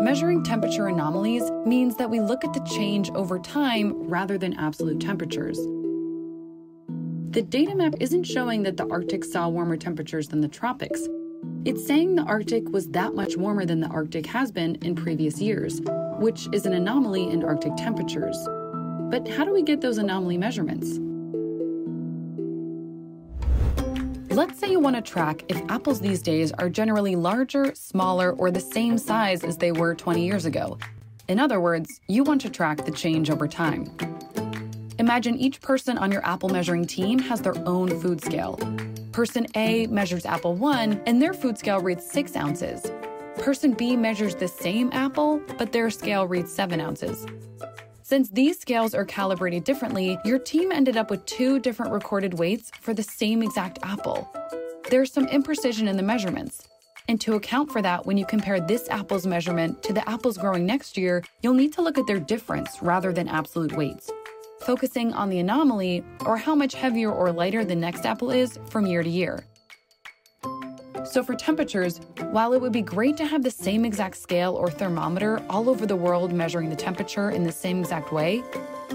Measuring 0.00 0.44
temperature 0.44 0.86
anomalies 0.86 1.42
means 1.66 1.96
that 1.96 2.08
we 2.08 2.20
look 2.20 2.44
at 2.44 2.52
the 2.52 2.60
change 2.60 3.10
over 3.10 3.40
time 3.40 4.08
rather 4.08 4.38
than 4.38 4.54
absolute 4.54 5.00
temperatures. 5.00 5.58
The 7.30 7.42
data 7.42 7.74
map 7.74 7.94
isn't 7.98 8.22
showing 8.22 8.62
that 8.62 8.76
the 8.76 8.88
Arctic 8.88 9.24
saw 9.24 9.48
warmer 9.48 9.76
temperatures 9.76 10.28
than 10.28 10.40
the 10.40 10.46
tropics. 10.46 11.08
It's 11.64 11.84
saying 11.84 12.14
the 12.14 12.22
Arctic 12.22 12.68
was 12.68 12.86
that 12.90 13.16
much 13.16 13.36
warmer 13.36 13.64
than 13.64 13.80
the 13.80 13.88
Arctic 13.88 14.26
has 14.26 14.52
been 14.52 14.76
in 14.82 14.94
previous 14.94 15.40
years, 15.40 15.80
which 16.20 16.48
is 16.52 16.64
an 16.64 16.74
anomaly 16.74 17.28
in 17.28 17.42
Arctic 17.42 17.74
temperatures. 17.76 18.38
But 19.10 19.26
how 19.26 19.44
do 19.44 19.52
we 19.52 19.62
get 19.62 19.80
those 19.80 19.98
anomaly 19.98 20.38
measurements? 20.38 21.00
Let's 24.38 24.60
say 24.60 24.70
you 24.70 24.78
want 24.78 24.94
to 24.94 25.02
track 25.02 25.42
if 25.48 25.60
apples 25.68 25.98
these 25.98 26.22
days 26.22 26.52
are 26.52 26.68
generally 26.68 27.16
larger, 27.16 27.74
smaller, 27.74 28.34
or 28.34 28.52
the 28.52 28.60
same 28.60 28.96
size 28.96 29.42
as 29.42 29.56
they 29.56 29.72
were 29.72 29.96
20 29.96 30.24
years 30.24 30.46
ago. 30.46 30.78
In 31.26 31.40
other 31.40 31.60
words, 31.60 32.00
you 32.06 32.22
want 32.22 32.40
to 32.42 32.48
track 32.48 32.84
the 32.84 32.92
change 32.92 33.30
over 33.30 33.48
time. 33.48 33.90
Imagine 35.00 35.36
each 35.36 35.60
person 35.60 35.98
on 35.98 36.12
your 36.12 36.24
apple 36.24 36.48
measuring 36.50 36.86
team 36.86 37.18
has 37.18 37.42
their 37.42 37.58
own 37.66 38.00
food 38.00 38.24
scale. 38.24 38.56
Person 39.10 39.44
A 39.56 39.88
measures 39.88 40.24
apple 40.24 40.54
1, 40.54 41.02
and 41.04 41.20
their 41.20 41.34
food 41.34 41.58
scale 41.58 41.80
reads 41.80 42.08
6 42.08 42.36
ounces. 42.36 42.86
Person 43.38 43.72
B 43.72 43.96
measures 43.96 44.36
the 44.36 44.46
same 44.46 44.88
apple, 44.92 45.42
but 45.58 45.72
their 45.72 45.90
scale 45.90 46.28
reads 46.28 46.52
7 46.52 46.80
ounces. 46.80 47.26
Since 48.08 48.30
these 48.30 48.58
scales 48.58 48.94
are 48.94 49.04
calibrated 49.04 49.64
differently, 49.64 50.18
your 50.24 50.38
team 50.38 50.72
ended 50.72 50.96
up 50.96 51.10
with 51.10 51.26
two 51.26 51.58
different 51.58 51.92
recorded 51.92 52.38
weights 52.38 52.70
for 52.80 52.94
the 52.94 53.02
same 53.02 53.42
exact 53.42 53.80
apple. 53.82 54.26
There's 54.88 55.12
some 55.12 55.26
imprecision 55.26 55.86
in 55.88 55.98
the 55.98 56.02
measurements. 56.02 56.66
And 57.06 57.20
to 57.20 57.34
account 57.34 57.70
for 57.70 57.82
that, 57.82 58.06
when 58.06 58.16
you 58.16 58.24
compare 58.24 58.60
this 58.60 58.88
apple's 58.88 59.26
measurement 59.26 59.82
to 59.82 59.92
the 59.92 60.08
apples 60.08 60.38
growing 60.38 60.64
next 60.64 60.96
year, 60.96 61.22
you'll 61.42 61.52
need 61.52 61.74
to 61.74 61.82
look 61.82 61.98
at 61.98 62.06
their 62.06 62.18
difference 62.18 62.78
rather 62.80 63.12
than 63.12 63.28
absolute 63.28 63.76
weights, 63.76 64.10
focusing 64.60 65.12
on 65.12 65.28
the 65.28 65.40
anomaly 65.40 66.02
or 66.24 66.38
how 66.38 66.54
much 66.54 66.72
heavier 66.72 67.12
or 67.12 67.30
lighter 67.30 67.62
the 67.62 67.76
next 67.76 68.06
apple 68.06 68.30
is 68.30 68.58
from 68.70 68.86
year 68.86 69.02
to 69.02 69.10
year. 69.10 69.44
So, 71.10 71.22
for 71.22 71.34
temperatures, 71.34 72.00
while 72.32 72.52
it 72.52 72.60
would 72.60 72.72
be 72.72 72.82
great 72.82 73.16
to 73.16 73.24
have 73.24 73.42
the 73.42 73.50
same 73.50 73.86
exact 73.86 74.18
scale 74.18 74.54
or 74.54 74.70
thermometer 74.70 75.42
all 75.48 75.70
over 75.70 75.86
the 75.86 75.96
world 75.96 76.34
measuring 76.34 76.68
the 76.68 76.76
temperature 76.76 77.30
in 77.30 77.44
the 77.44 77.52
same 77.52 77.80
exact 77.80 78.12
way, 78.12 78.42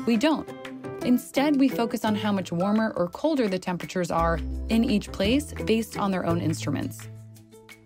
we 0.05 0.15
don't. 0.15 0.47
Instead, 1.03 1.59
we 1.59 1.67
focus 1.67 2.05
on 2.05 2.13
how 2.13 2.31
much 2.31 2.51
warmer 2.51 2.93
or 2.95 3.07
colder 3.07 3.47
the 3.47 3.57
temperatures 3.57 4.11
are 4.11 4.39
in 4.69 4.83
each 4.83 5.11
place 5.11 5.53
based 5.65 5.97
on 5.97 6.11
their 6.11 6.23
own 6.23 6.39
instruments. 6.39 7.09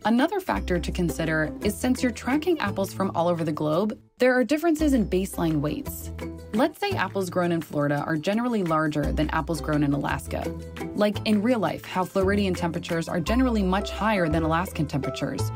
Another 0.08 0.40
factor 0.40 0.80
to 0.80 0.90
consider 0.90 1.54
is 1.66 1.78
since 1.78 2.02
you're 2.02 2.14
tracking 2.14 2.58
apples 2.60 2.94
from 2.94 3.12
all 3.14 3.28
over 3.28 3.44
the 3.44 3.52
globe, 3.52 4.00
there 4.20 4.34
are 4.34 4.42
differences 4.46 4.94
in 4.94 5.06
baseline 5.06 5.60
weights. 5.60 6.14
Let's 6.54 6.80
say 6.80 6.92
apples 6.92 7.30
grown 7.30 7.52
in 7.52 7.60
Florida 7.60 8.06
are 8.08 8.16
generally 8.16 8.64
larger 8.64 9.12
than 9.12 9.30
apples 9.32 9.60
grown 9.60 9.84
in 9.84 9.92
Alaska. 9.92 10.50
Like 10.96 11.18
in 11.28 11.42
real 11.42 11.60
life, 11.60 11.84
how 11.84 12.06
Floridian 12.06 12.54
temperatures 12.54 13.10
are 13.10 13.20
generally 13.20 13.62
much 13.62 13.92
higher 13.92 14.30
than 14.30 14.44
Alaskan 14.44 14.86
temperatures. 14.86 15.52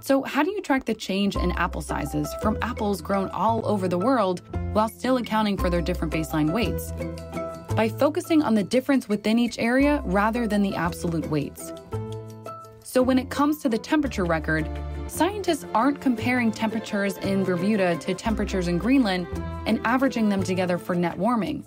So, 0.00 0.22
how 0.22 0.42
do 0.42 0.50
you 0.50 0.62
track 0.62 0.86
the 0.86 0.94
change 0.94 1.36
in 1.36 1.52
apple 1.52 1.82
sizes 1.82 2.34
from 2.40 2.56
apples 2.62 3.02
grown 3.02 3.28
all 3.28 3.60
over 3.66 3.88
the 3.88 3.98
world 3.98 4.40
while 4.72 4.88
still 4.88 5.18
accounting 5.18 5.58
for 5.58 5.68
their 5.68 5.82
different 5.82 6.14
baseline 6.14 6.50
weights? 6.50 6.92
By 7.74 7.90
focusing 7.90 8.40
on 8.40 8.54
the 8.54 8.64
difference 8.64 9.06
within 9.10 9.38
each 9.38 9.58
area 9.58 10.00
rather 10.06 10.46
than 10.46 10.62
the 10.62 10.76
absolute 10.76 11.28
weights. 11.28 11.74
So, 12.92 13.00
when 13.00 13.18
it 13.18 13.30
comes 13.30 13.56
to 13.62 13.70
the 13.70 13.78
temperature 13.78 14.26
record, 14.26 14.68
scientists 15.06 15.64
aren't 15.72 15.98
comparing 16.02 16.52
temperatures 16.52 17.16
in 17.16 17.42
Bermuda 17.42 17.96
to 17.96 18.12
temperatures 18.12 18.68
in 18.68 18.76
Greenland 18.76 19.26
and 19.64 19.80
averaging 19.86 20.28
them 20.28 20.42
together 20.42 20.76
for 20.76 20.94
net 20.94 21.16
warming. 21.16 21.66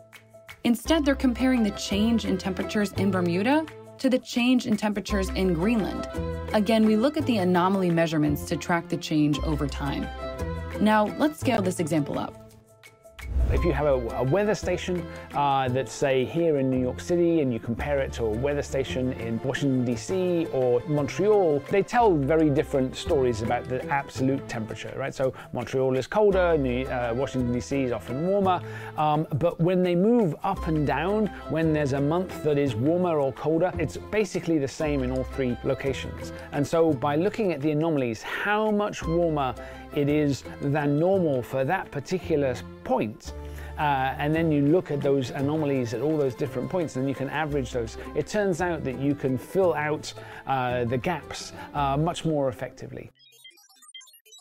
Instead, 0.65 1.03
they're 1.03 1.15
comparing 1.15 1.63
the 1.63 1.71
change 1.71 2.25
in 2.25 2.37
temperatures 2.37 2.91
in 2.91 3.09
Bermuda 3.09 3.65
to 3.97 4.07
the 4.07 4.19
change 4.19 4.67
in 4.67 4.77
temperatures 4.77 5.29
in 5.29 5.55
Greenland. 5.55 6.07
Again, 6.53 6.85
we 6.85 6.95
look 6.95 7.17
at 7.17 7.25
the 7.25 7.37
anomaly 7.37 7.89
measurements 7.89 8.45
to 8.45 8.55
track 8.55 8.87
the 8.87 8.97
change 8.97 9.39
over 9.39 9.65
time. 9.65 10.07
Now, 10.79 11.05
let's 11.17 11.39
scale 11.39 11.63
this 11.63 11.79
example 11.79 12.19
up. 12.19 12.44
If 13.51 13.63
you 13.63 13.73
have 13.73 13.85
a, 13.85 14.17
a 14.17 14.23
weather 14.23 14.55
station 14.55 15.05
uh, 15.35 15.69
that's, 15.69 15.93
say, 15.93 16.25
here 16.25 16.57
in 16.57 16.69
New 16.69 16.79
York 16.79 16.99
City 16.99 17.41
and 17.41 17.53
you 17.53 17.59
compare 17.59 17.99
it 17.99 18.11
to 18.13 18.23
a 18.23 18.29
weather 18.29 18.63
station 18.63 19.13
in 19.13 19.39
Washington, 19.43 19.85
D.C. 19.85 20.47
or 20.51 20.81
Montreal, 20.87 21.59
they 21.69 21.83
tell 21.83 22.15
very 22.15 22.49
different 22.49 22.95
stories 22.95 23.43
about 23.43 23.65
the 23.65 23.85
absolute 23.89 24.47
temperature, 24.49 24.91
right? 24.97 25.13
So 25.13 25.31
Montreal 25.53 25.95
is 25.95 26.07
colder, 26.07 26.57
New, 26.57 26.87
uh, 26.87 27.13
Washington, 27.15 27.53
D.C. 27.53 27.83
is 27.83 27.91
often 27.91 28.25
warmer. 28.27 28.61
Um, 28.97 29.27
but 29.35 29.59
when 29.59 29.83
they 29.83 29.95
move 29.95 30.35
up 30.43 30.67
and 30.67 30.87
down, 30.87 31.27
when 31.49 31.71
there's 31.71 31.93
a 31.93 32.01
month 32.01 32.43
that 32.43 32.57
is 32.57 32.73
warmer 32.73 33.19
or 33.19 33.31
colder, 33.31 33.71
it's 33.77 33.95
basically 33.97 34.57
the 34.57 34.67
same 34.67 35.03
in 35.03 35.11
all 35.11 35.23
three 35.23 35.55
locations. 35.63 36.33
And 36.51 36.65
so 36.65 36.93
by 36.93 37.15
looking 37.15 37.51
at 37.53 37.61
the 37.61 37.71
anomalies, 37.71 38.23
how 38.23 38.71
much 38.71 39.03
warmer 39.03 39.53
it 39.95 40.09
is 40.09 40.43
than 40.61 40.99
normal 40.99 41.41
for 41.41 41.63
that 41.65 41.91
particular 41.91 42.55
point, 42.83 43.33
uh, 43.77 44.15
and 44.17 44.33
then 44.33 44.51
you 44.51 44.61
look 44.61 44.91
at 44.91 45.01
those 45.01 45.31
anomalies 45.31 45.93
at 45.93 46.01
all 46.01 46.17
those 46.17 46.35
different 46.35 46.69
points, 46.69 46.95
and 46.95 47.07
you 47.07 47.15
can 47.15 47.29
average 47.29 47.71
those. 47.71 47.97
It 48.15 48.27
turns 48.27 48.61
out 48.61 48.83
that 48.83 48.99
you 48.99 49.15
can 49.15 49.37
fill 49.37 49.73
out 49.73 50.13
uh, 50.47 50.85
the 50.85 50.97
gaps 50.97 51.53
uh, 51.73 51.97
much 51.97 52.25
more 52.25 52.47
effectively. 52.49 53.11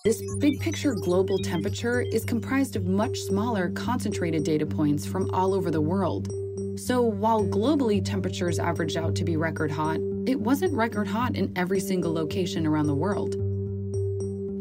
This 0.04 0.22
big 0.38 0.60
picture 0.60 0.94
global 0.94 1.38
temperature 1.38 2.02
is 2.02 2.26
comprised 2.26 2.76
of 2.76 2.84
much 2.84 3.18
smaller 3.20 3.70
concentrated 3.70 4.44
data 4.44 4.66
points 4.66 5.06
from 5.06 5.30
all 5.32 5.54
over 5.54 5.70
the 5.70 5.80
world. 5.80 6.28
So 6.76 7.00
while 7.00 7.42
globally 7.42 8.04
temperatures 8.04 8.58
averaged 8.58 8.98
out 8.98 9.14
to 9.14 9.24
be 9.24 9.36
record 9.36 9.70
hot, 9.70 9.98
it 10.26 10.38
wasn't 10.38 10.74
record 10.74 11.06
hot 11.06 11.36
in 11.36 11.52
every 11.56 11.80
single 11.80 12.12
location 12.12 12.66
around 12.66 12.86
the 12.86 12.94
world. 12.94 13.36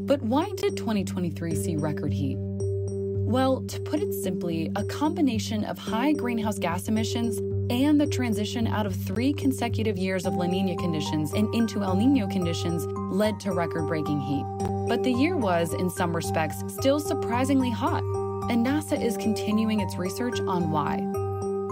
But 0.05 0.22
why 0.22 0.51
did 0.57 0.75
2023 0.75 1.55
see 1.55 1.77
record 1.77 2.12
heat? 2.12 2.36
Well, 2.38 3.62
to 3.67 3.79
put 3.79 4.01
it 4.01 4.13
simply, 4.13 4.69
a 4.75 4.83
combination 4.83 5.63
of 5.63 5.77
high 5.77 6.12
greenhouse 6.12 6.60
gas 6.60 6.89
emissions 6.89 7.38
and 7.72 8.00
the 8.00 8.05
transition 8.05 8.67
out 8.67 8.86
of 8.86 8.93
three 8.93 9.31
consecutive 9.31 9.98
years 9.98 10.25
of 10.25 10.36
La 10.36 10.45
Nina 10.45 10.75
conditions 10.75 11.31
and 11.31 11.53
into 11.55 11.83
El 11.83 11.95
Nino 11.95 12.27
conditions 12.27 12.86
led 13.13 13.39
to 13.39 13.53
record 13.53 13.88
breaking 13.88 14.19
heat. 14.19 14.45
But 14.89 15.03
the 15.03 15.12
year 15.12 15.38
was, 15.38 15.74
in 15.74 15.89
some 15.89 16.13
respects, 16.13 16.57
still 16.67 17.00
surprisingly 17.00 17.72
hot, 17.72 18.03
and 18.51 18.65
NASA 18.65 19.01
is 19.01 19.15
continuing 19.15 19.79
its 19.79 19.95
research 19.95 20.41
on 20.41 20.69
why. 20.69 20.98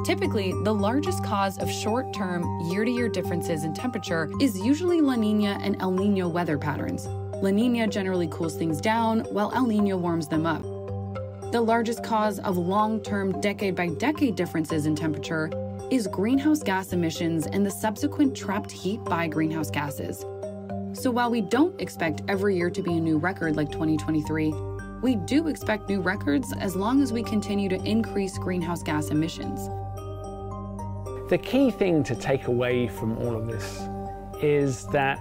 Typically, 0.06 0.54
the 0.64 0.74
largest 0.74 1.24
cause 1.26 1.58
of 1.60 1.70
short 1.70 2.14
term, 2.14 2.44
year 2.72 2.86
to 2.86 2.92
year 2.92 3.10
differences 3.10 3.66
in 3.66 3.74
temperature 3.74 4.32
is 4.40 4.58
usually 4.58 5.02
La 5.02 5.16
Nina 5.16 5.60
and 5.62 5.80
El 5.82 5.92
Nino 5.92 6.30
weather 6.30 6.58
patterns. 6.58 7.10
La 7.42 7.50
Nina 7.50 7.88
generally 7.88 8.28
cools 8.28 8.56
things 8.56 8.80
down, 8.80 9.22
while 9.32 9.52
El 9.56 9.66
Nino 9.66 9.98
warms 9.98 10.28
them 10.28 10.46
up. 10.46 10.62
The 11.52 11.60
largest 11.60 12.04
cause 12.04 12.38
of 12.40 12.56
long 12.56 13.02
term, 13.02 13.42
decade 13.42 13.76
by 13.76 13.88
decade 13.88 14.36
differences 14.36 14.86
in 14.86 14.96
temperature 14.96 15.50
is 15.90 16.06
greenhouse 16.06 16.62
gas 16.62 16.94
emissions 16.94 17.48
and 17.48 17.66
the 17.66 17.72
subsequent 17.72 18.38
trapped 18.38 18.72
heat 18.72 19.04
by 19.06 19.28
greenhouse 19.28 19.72
gases. 19.72 20.24
So 20.94 21.10
while 21.10 21.32
we 21.32 21.42
don't 21.42 21.80
expect 21.82 22.22
every 22.28 22.56
year 22.56 22.70
to 22.70 22.82
be 22.84 22.94
a 22.94 23.02
new 23.02 23.18
record 23.18 23.56
like 23.56 23.72
2023, 23.72 24.54
we 25.02 25.16
do 25.16 25.48
expect 25.48 25.90
new 25.90 26.00
records 26.00 26.54
as 26.60 26.76
long 26.76 27.02
as 27.02 27.12
we 27.12 27.24
continue 27.24 27.70
to 27.70 27.84
increase 27.84 28.38
greenhouse 28.38 28.84
gas 28.84 29.08
emissions. 29.10 29.68
The 31.30 31.40
key 31.42 31.72
thing 31.72 32.04
to 32.04 32.14
take 32.14 32.46
away 32.48 32.88
from 32.88 33.18
all 33.18 33.36
of 33.36 33.48
this 33.48 33.82
is 34.44 34.86
that 34.88 35.20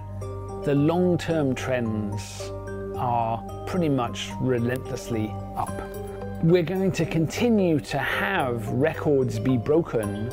the 0.65 0.75
long 0.75 1.19
term 1.19 1.55
trends 1.55 2.51
are 2.97 3.43
pretty 3.67 3.89
much 3.89 4.31
relentlessly 4.41 5.35
up 5.57 5.71
we're 6.43 6.63
going 6.63 6.91
to 6.91 7.05
continue 7.05 7.79
to 7.79 7.99
have 7.99 8.67
records 8.69 9.39
be 9.39 9.59
broken 9.59 10.31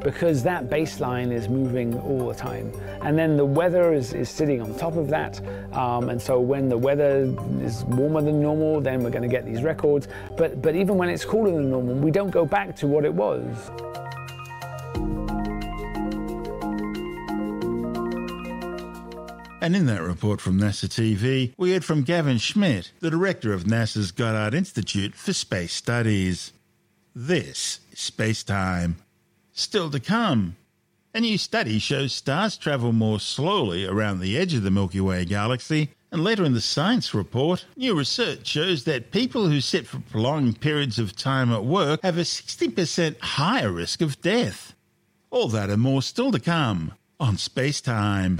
because 0.00 0.42
that 0.42 0.68
baseline 0.68 1.32
is 1.32 1.48
moving 1.48 1.98
all 2.00 2.28
the 2.28 2.34
time. 2.34 2.70
And 3.00 3.18
then 3.18 3.36
the 3.38 3.44
weather 3.44 3.94
is, 3.94 4.12
is 4.12 4.28
sitting 4.28 4.60
on 4.60 4.74
top 4.76 4.96
of 4.96 5.08
that. 5.08 5.40
Um, 5.72 6.10
and 6.10 6.20
so 6.20 6.40
when 6.40 6.68
the 6.68 6.76
weather 6.76 7.34
is 7.62 7.84
warmer 7.84 8.20
than 8.20 8.40
normal, 8.40 8.82
then 8.82 9.02
we're 9.02 9.10
going 9.10 9.22
to 9.22 9.28
get 9.28 9.46
these 9.46 9.62
records. 9.62 10.08
But, 10.36 10.60
but 10.60 10.76
even 10.76 10.98
when 10.98 11.08
it's 11.08 11.24
cooler 11.24 11.50
than 11.50 11.70
normal, 11.70 11.94
we 11.94 12.10
don't 12.10 12.30
go 12.30 12.44
back 12.44 12.76
to 12.76 12.86
what 12.86 13.04
it 13.06 13.12
was. 13.12 13.70
And 19.66 19.74
in 19.74 19.86
that 19.86 20.00
report 20.00 20.40
from 20.40 20.60
NASA 20.60 20.86
TV, 20.86 21.52
we 21.56 21.72
heard 21.72 21.84
from 21.84 22.04
Gavin 22.04 22.38
Schmidt, 22.38 22.92
the 23.00 23.10
director 23.10 23.52
of 23.52 23.64
NASA's 23.64 24.12
Goddard 24.12 24.54
Institute 24.54 25.16
for 25.16 25.32
Space 25.32 25.72
Studies. 25.72 26.52
This 27.16 27.80
is 27.90 27.98
Space 27.98 28.44
Time. 28.44 28.94
Still 29.50 29.90
to 29.90 29.98
come. 29.98 30.54
A 31.14 31.20
new 31.20 31.36
study 31.36 31.80
shows 31.80 32.12
stars 32.12 32.56
travel 32.56 32.92
more 32.92 33.18
slowly 33.18 33.84
around 33.84 34.20
the 34.20 34.38
edge 34.38 34.54
of 34.54 34.62
the 34.62 34.70
Milky 34.70 35.00
Way 35.00 35.24
galaxy. 35.24 35.90
And 36.12 36.22
later 36.22 36.44
in 36.44 36.54
the 36.54 36.60
science 36.60 37.12
report, 37.12 37.66
new 37.76 37.98
research 37.98 38.46
shows 38.46 38.84
that 38.84 39.10
people 39.10 39.48
who 39.48 39.60
sit 39.60 39.88
for 39.88 39.98
prolonged 39.98 40.60
periods 40.60 41.00
of 41.00 41.16
time 41.16 41.50
at 41.50 41.64
work 41.64 42.04
have 42.04 42.18
a 42.18 42.20
60% 42.20 43.18
higher 43.18 43.72
risk 43.72 44.00
of 44.00 44.20
death. 44.20 44.76
All 45.30 45.48
that 45.48 45.70
and 45.70 45.82
more 45.82 46.02
still 46.02 46.30
to 46.30 46.38
come 46.38 46.92
on 47.18 47.36
Space 47.36 47.80
Time. 47.80 48.38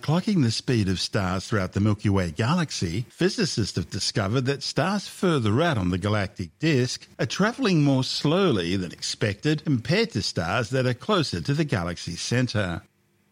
Clocking 0.00 0.42
the 0.42 0.50
speed 0.50 0.88
of 0.88 0.98
stars 0.98 1.46
throughout 1.46 1.72
the 1.72 1.80
Milky 1.80 2.08
Way 2.08 2.30
galaxy, 2.30 3.06
physicists 3.10 3.76
have 3.76 3.90
discovered 3.90 4.46
that 4.46 4.62
stars 4.62 5.06
further 5.06 5.62
out 5.62 5.78
on 5.78 5.90
the 5.90 5.98
galactic 5.98 6.58
disk 6.58 7.06
are 7.18 7.26
travelling 7.26 7.84
more 7.84 8.02
slowly 8.02 8.76
than 8.76 8.92
expected 8.92 9.64
compared 9.64 10.10
to 10.12 10.22
stars 10.22 10.70
that 10.70 10.86
are 10.86 10.94
closer 10.94 11.40
to 11.40 11.54
the 11.54 11.64
galaxy's 11.64 12.20
centre. 12.20 12.82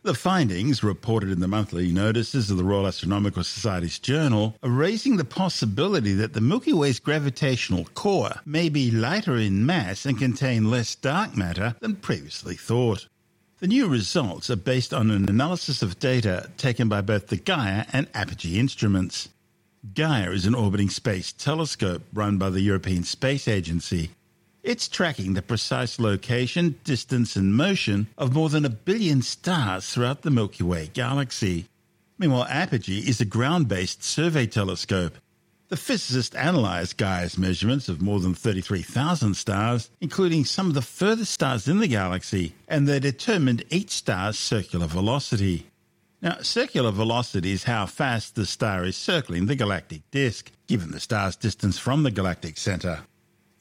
The 0.05 0.15
findings, 0.15 0.85
reported 0.85 1.31
in 1.31 1.41
the 1.41 1.49
monthly 1.49 1.91
notices 1.91 2.51
of 2.51 2.57
the 2.57 2.65
Royal 2.65 2.87
Astronomical 2.87 3.43
Society's 3.43 3.99
journal, 3.99 4.57
are 4.63 4.71
raising 4.71 5.17
the 5.17 5.25
possibility 5.25 6.13
that 6.13 6.35
the 6.35 6.41
Milky 6.41 6.73
Way's 6.73 7.01
gravitational 7.01 7.85
core 7.95 8.41
may 8.47 8.69
be 8.69 8.93
lighter 8.93 9.37
in 9.37 9.67
mass 9.67 10.07
and 10.07 10.17
contain 10.17 10.71
less 10.71 10.95
dark 10.95 11.37
matter 11.37 11.75
than 11.81 11.97
previously 11.97 12.55
thought. 12.55 13.09
The 13.61 13.66
new 13.66 13.88
results 13.88 14.51
are 14.51 14.57
based 14.57 14.94
on 14.94 15.11
an 15.11 15.29
analysis 15.29 15.83
of 15.83 15.99
data 15.99 16.49
taken 16.57 16.88
by 16.88 17.01
both 17.01 17.27
the 17.27 17.37
Gaia 17.37 17.87
and 17.92 18.07
Apogee 18.14 18.57
instruments. 18.57 19.31
Gaia 19.94 20.31
is 20.31 20.47
an 20.47 20.55
orbiting 20.55 20.90
space 20.90 21.33
telescope 21.33 22.03
run 22.12 22.38
by 22.38 22.51
the 22.51 22.61
European 22.61 23.03
Space 23.03 23.49
Agency. 23.49 24.11
It's 24.62 24.87
tracking 24.87 25.35
the 25.35 25.42
precise 25.42 25.99
location, 25.99 26.79
distance, 26.85 27.35
and 27.35 27.57
motion 27.57 28.07
of 28.16 28.33
more 28.33 28.49
than 28.49 28.64
a 28.64 28.71
billion 28.71 29.23
stars 29.23 29.92
throughout 29.92 30.23
the 30.23 30.31
Milky 30.31 30.62
Way 30.62 30.90
galaxy. 30.94 31.66
Meanwhile, 32.16 32.47
Apogee 32.49 33.09
is 33.09 33.21
a 33.21 33.25
ground 33.25 33.66
based 33.66 34.05
survey 34.05 34.47
telescope. 34.47 35.18
The 35.69 35.77
physicists 35.77 36.35
analysed 36.35 36.97
Gaia's 36.97 37.37
measurements 37.37 37.91
of 37.91 38.01
more 38.01 38.21
than 38.21 38.33
33,000 38.33 39.35
stars, 39.35 39.91
including 40.01 40.47
some 40.47 40.69
of 40.69 40.75
the 40.75 40.81
furthest 40.81 41.33
stars 41.33 41.69
in 41.69 41.79
the 41.79 41.87
galaxy, 41.87 42.55
and 42.67 42.89
they 42.89 42.99
determined 42.99 43.65
each 43.69 43.91
star's 43.91 44.39
circular 44.39 44.87
velocity. 44.87 45.67
Now, 46.23 46.39
circular 46.41 46.91
velocity 46.91 47.53
is 47.53 47.65
how 47.65 47.85
fast 47.85 48.35
the 48.35 48.47
star 48.47 48.87
is 48.87 48.97
circling 48.97 49.45
the 49.45 49.57
galactic 49.57 50.11
disk, 50.11 50.51
given 50.69 50.91
the 50.91 51.01
star's 51.01 51.37
distance 51.37 51.79
from 51.79 52.03
the 52.03 52.11
galactic 52.11 52.57
centre. 52.57 53.01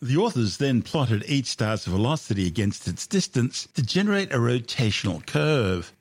The 0.01 0.15
authors 0.15 0.57
then 0.57 0.83
plotted 0.83 1.25
each 1.27 1.47
star's 1.47 1.83
velocity 1.83 2.47
against 2.47 2.87
its 2.87 3.05
distance 3.05 3.67
to 3.73 3.83
generate 3.83 4.31
a 4.31 4.37
rotational 4.37 5.25
curve. 5.25 5.91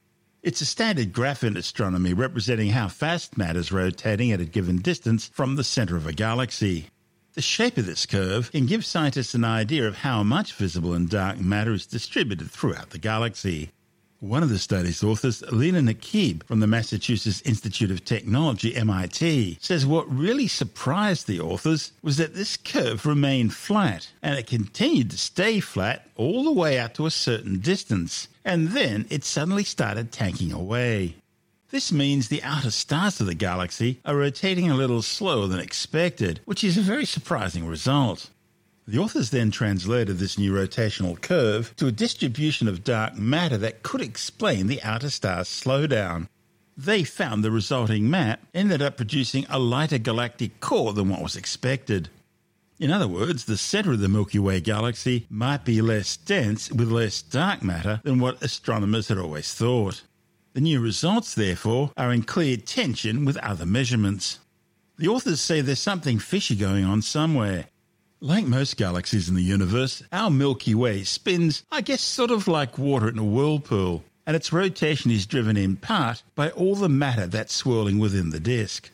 It's 0.46 0.60
a 0.60 0.64
standard 0.64 1.12
graph 1.12 1.42
in 1.42 1.56
astronomy 1.56 2.14
representing 2.14 2.70
how 2.70 2.86
fast 2.86 3.36
matter 3.36 3.58
is 3.58 3.72
rotating 3.72 4.30
at 4.30 4.40
a 4.40 4.44
given 4.44 4.76
distance 4.76 5.28
from 5.34 5.56
the 5.56 5.64
centre 5.64 5.96
of 5.96 6.06
a 6.06 6.12
galaxy. 6.12 6.86
The 7.32 7.42
shape 7.42 7.76
of 7.78 7.86
this 7.86 8.06
curve 8.06 8.52
can 8.52 8.66
give 8.66 8.84
scientists 8.84 9.34
an 9.34 9.42
idea 9.42 9.88
of 9.88 9.96
how 9.96 10.22
much 10.22 10.52
visible 10.52 10.94
and 10.94 11.10
dark 11.10 11.40
matter 11.40 11.72
is 11.72 11.84
distributed 11.84 12.48
throughout 12.48 12.90
the 12.90 12.98
galaxy. 12.98 13.72
One 14.20 14.42
of 14.42 14.48
the 14.48 14.58
study's 14.58 15.04
authors, 15.04 15.42
Lina 15.52 15.80
Necib 15.80 16.42
from 16.44 16.60
the 16.60 16.66
Massachusetts 16.66 17.42
Institute 17.44 17.90
of 17.90 18.02
Technology, 18.02 18.74
MIT, 18.74 19.58
says 19.60 19.84
what 19.84 20.10
really 20.10 20.48
surprised 20.48 21.26
the 21.26 21.38
authors 21.38 21.92
was 22.02 22.16
that 22.16 22.34
this 22.34 22.56
curve 22.56 23.04
remained 23.04 23.52
flat 23.52 24.08
and 24.22 24.38
it 24.38 24.46
continued 24.46 25.10
to 25.10 25.18
stay 25.18 25.60
flat 25.60 26.08
all 26.16 26.44
the 26.44 26.52
way 26.52 26.78
out 26.78 26.94
to 26.94 27.04
a 27.04 27.10
certain 27.10 27.58
distance, 27.58 28.28
and 28.42 28.68
then 28.68 29.04
it 29.10 29.22
suddenly 29.22 29.64
started 29.64 30.12
tanking 30.12 30.50
away. 30.50 31.16
This 31.70 31.92
means 31.92 32.28
the 32.28 32.42
outer 32.42 32.70
stars 32.70 33.20
of 33.20 33.26
the 33.26 33.34
galaxy 33.34 34.00
are 34.06 34.16
rotating 34.16 34.70
a 34.70 34.76
little 34.76 35.02
slower 35.02 35.46
than 35.46 35.60
expected, 35.60 36.40
which 36.46 36.64
is 36.64 36.78
a 36.78 36.80
very 36.80 37.04
surprising 37.04 37.66
result. 37.66 38.30
The 38.88 38.98
authors 38.98 39.30
then 39.30 39.50
translated 39.50 40.18
this 40.18 40.38
new 40.38 40.52
rotational 40.52 41.20
curve 41.20 41.74
to 41.76 41.88
a 41.88 41.92
distribution 41.92 42.68
of 42.68 42.84
dark 42.84 43.16
matter 43.16 43.58
that 43.58 43.82
could 43.82 44.00
explain 44.00 44.68
the 44.68 44.80
outer 44.84 45.10
star's 45.10 45.48
slowdown. 45.48 46.28
They 46.76 47.02
found 47.02 47.42
the 47.42 47.50
resulting 47.50 48.08
map 48.08 48.40
ended 48.54 48.82
up 48.82 48.96
producing 48.96 49.44
a 49.48 49.58
lighter 49.58 49.98
galactic 49.98 50.60
core 50.60 50.92
than 50.92 51.08
what 51.08 51.22
was 51.22 51.34
expected. 51.34 52.10
In 52.78 52.92
other 52.92 53.08
words, 53.08 53.46
the 53.46 53.56
centre 53.56 53.92
of 53.92 53.98
the 53.98 54.08
Milky 54.08 54.38
Way 54.38 54.60
galaxy 54.60 55.26
might 55.28 55.64
be 55.64 55.80
less 55.80 56.16
dense 56.16 56.70
with 56.70 56.92
less 56.92 57.22
dark 57.22 57.64
matter 57.64 58.00
than 58.04 58.20
what 58.20 58.40
astronomers 58.40 59.08
had 59.08 59.18
always 59.18 59.52
thought. 59.52 60.02
The 60.52 60.60
new 60.60 60.78
results, 60.78 61.34
therefore, 61.34 61.90
are 61.96 62.12
in 62.12 62.22
clear 62.22 62.56
tension 62.56 63.24
with 63.24 63.36
other 63.38 63.66
measurements. 63.66 64.38
The 64.96 65.08
authors 65.08 65.40
say 65.40 65.60
there's 65.60 65.80
something 65.80 66.20
fishy 66.20 66.54
going 66.54 66.84
on 66.84 67.02
somewhere. 67.02 67.66
Like 68.22 68.46
most 68.46 68.78
galaxies 68.78 69.28
in 69.28 69.34
the 69.34 69.42
universe, 69.42 70.02
our 70.10 70.30
Milky 70.30 70.74
Way 70.74 71.04
spins, 71.04 71.64
I 71.70 71.82
guess, 71.82 72.00
sort 72.00 72.30
of 72.30 72.48
like 72.48 72.78
water 72.78 73.10
in 73.10 73.18
a 73.18 73.24
whirlpool, 73.24 74.04
and 74.26 74.34
its 74.34 74.54
rotation 74.54 75.10
is 75.10 75.26
driven 75.26 75.58
in 75.58 75.76
part 75.76 76.22
by 76.34 76.48
all 76.50 76.76
the 76.76 76.88
matter 76.88 77.26
that's 77.26 77.54
swirling 77.54 77.98
within 77.98 78.30
the 78.30 78.40
disk. 78.40 78.88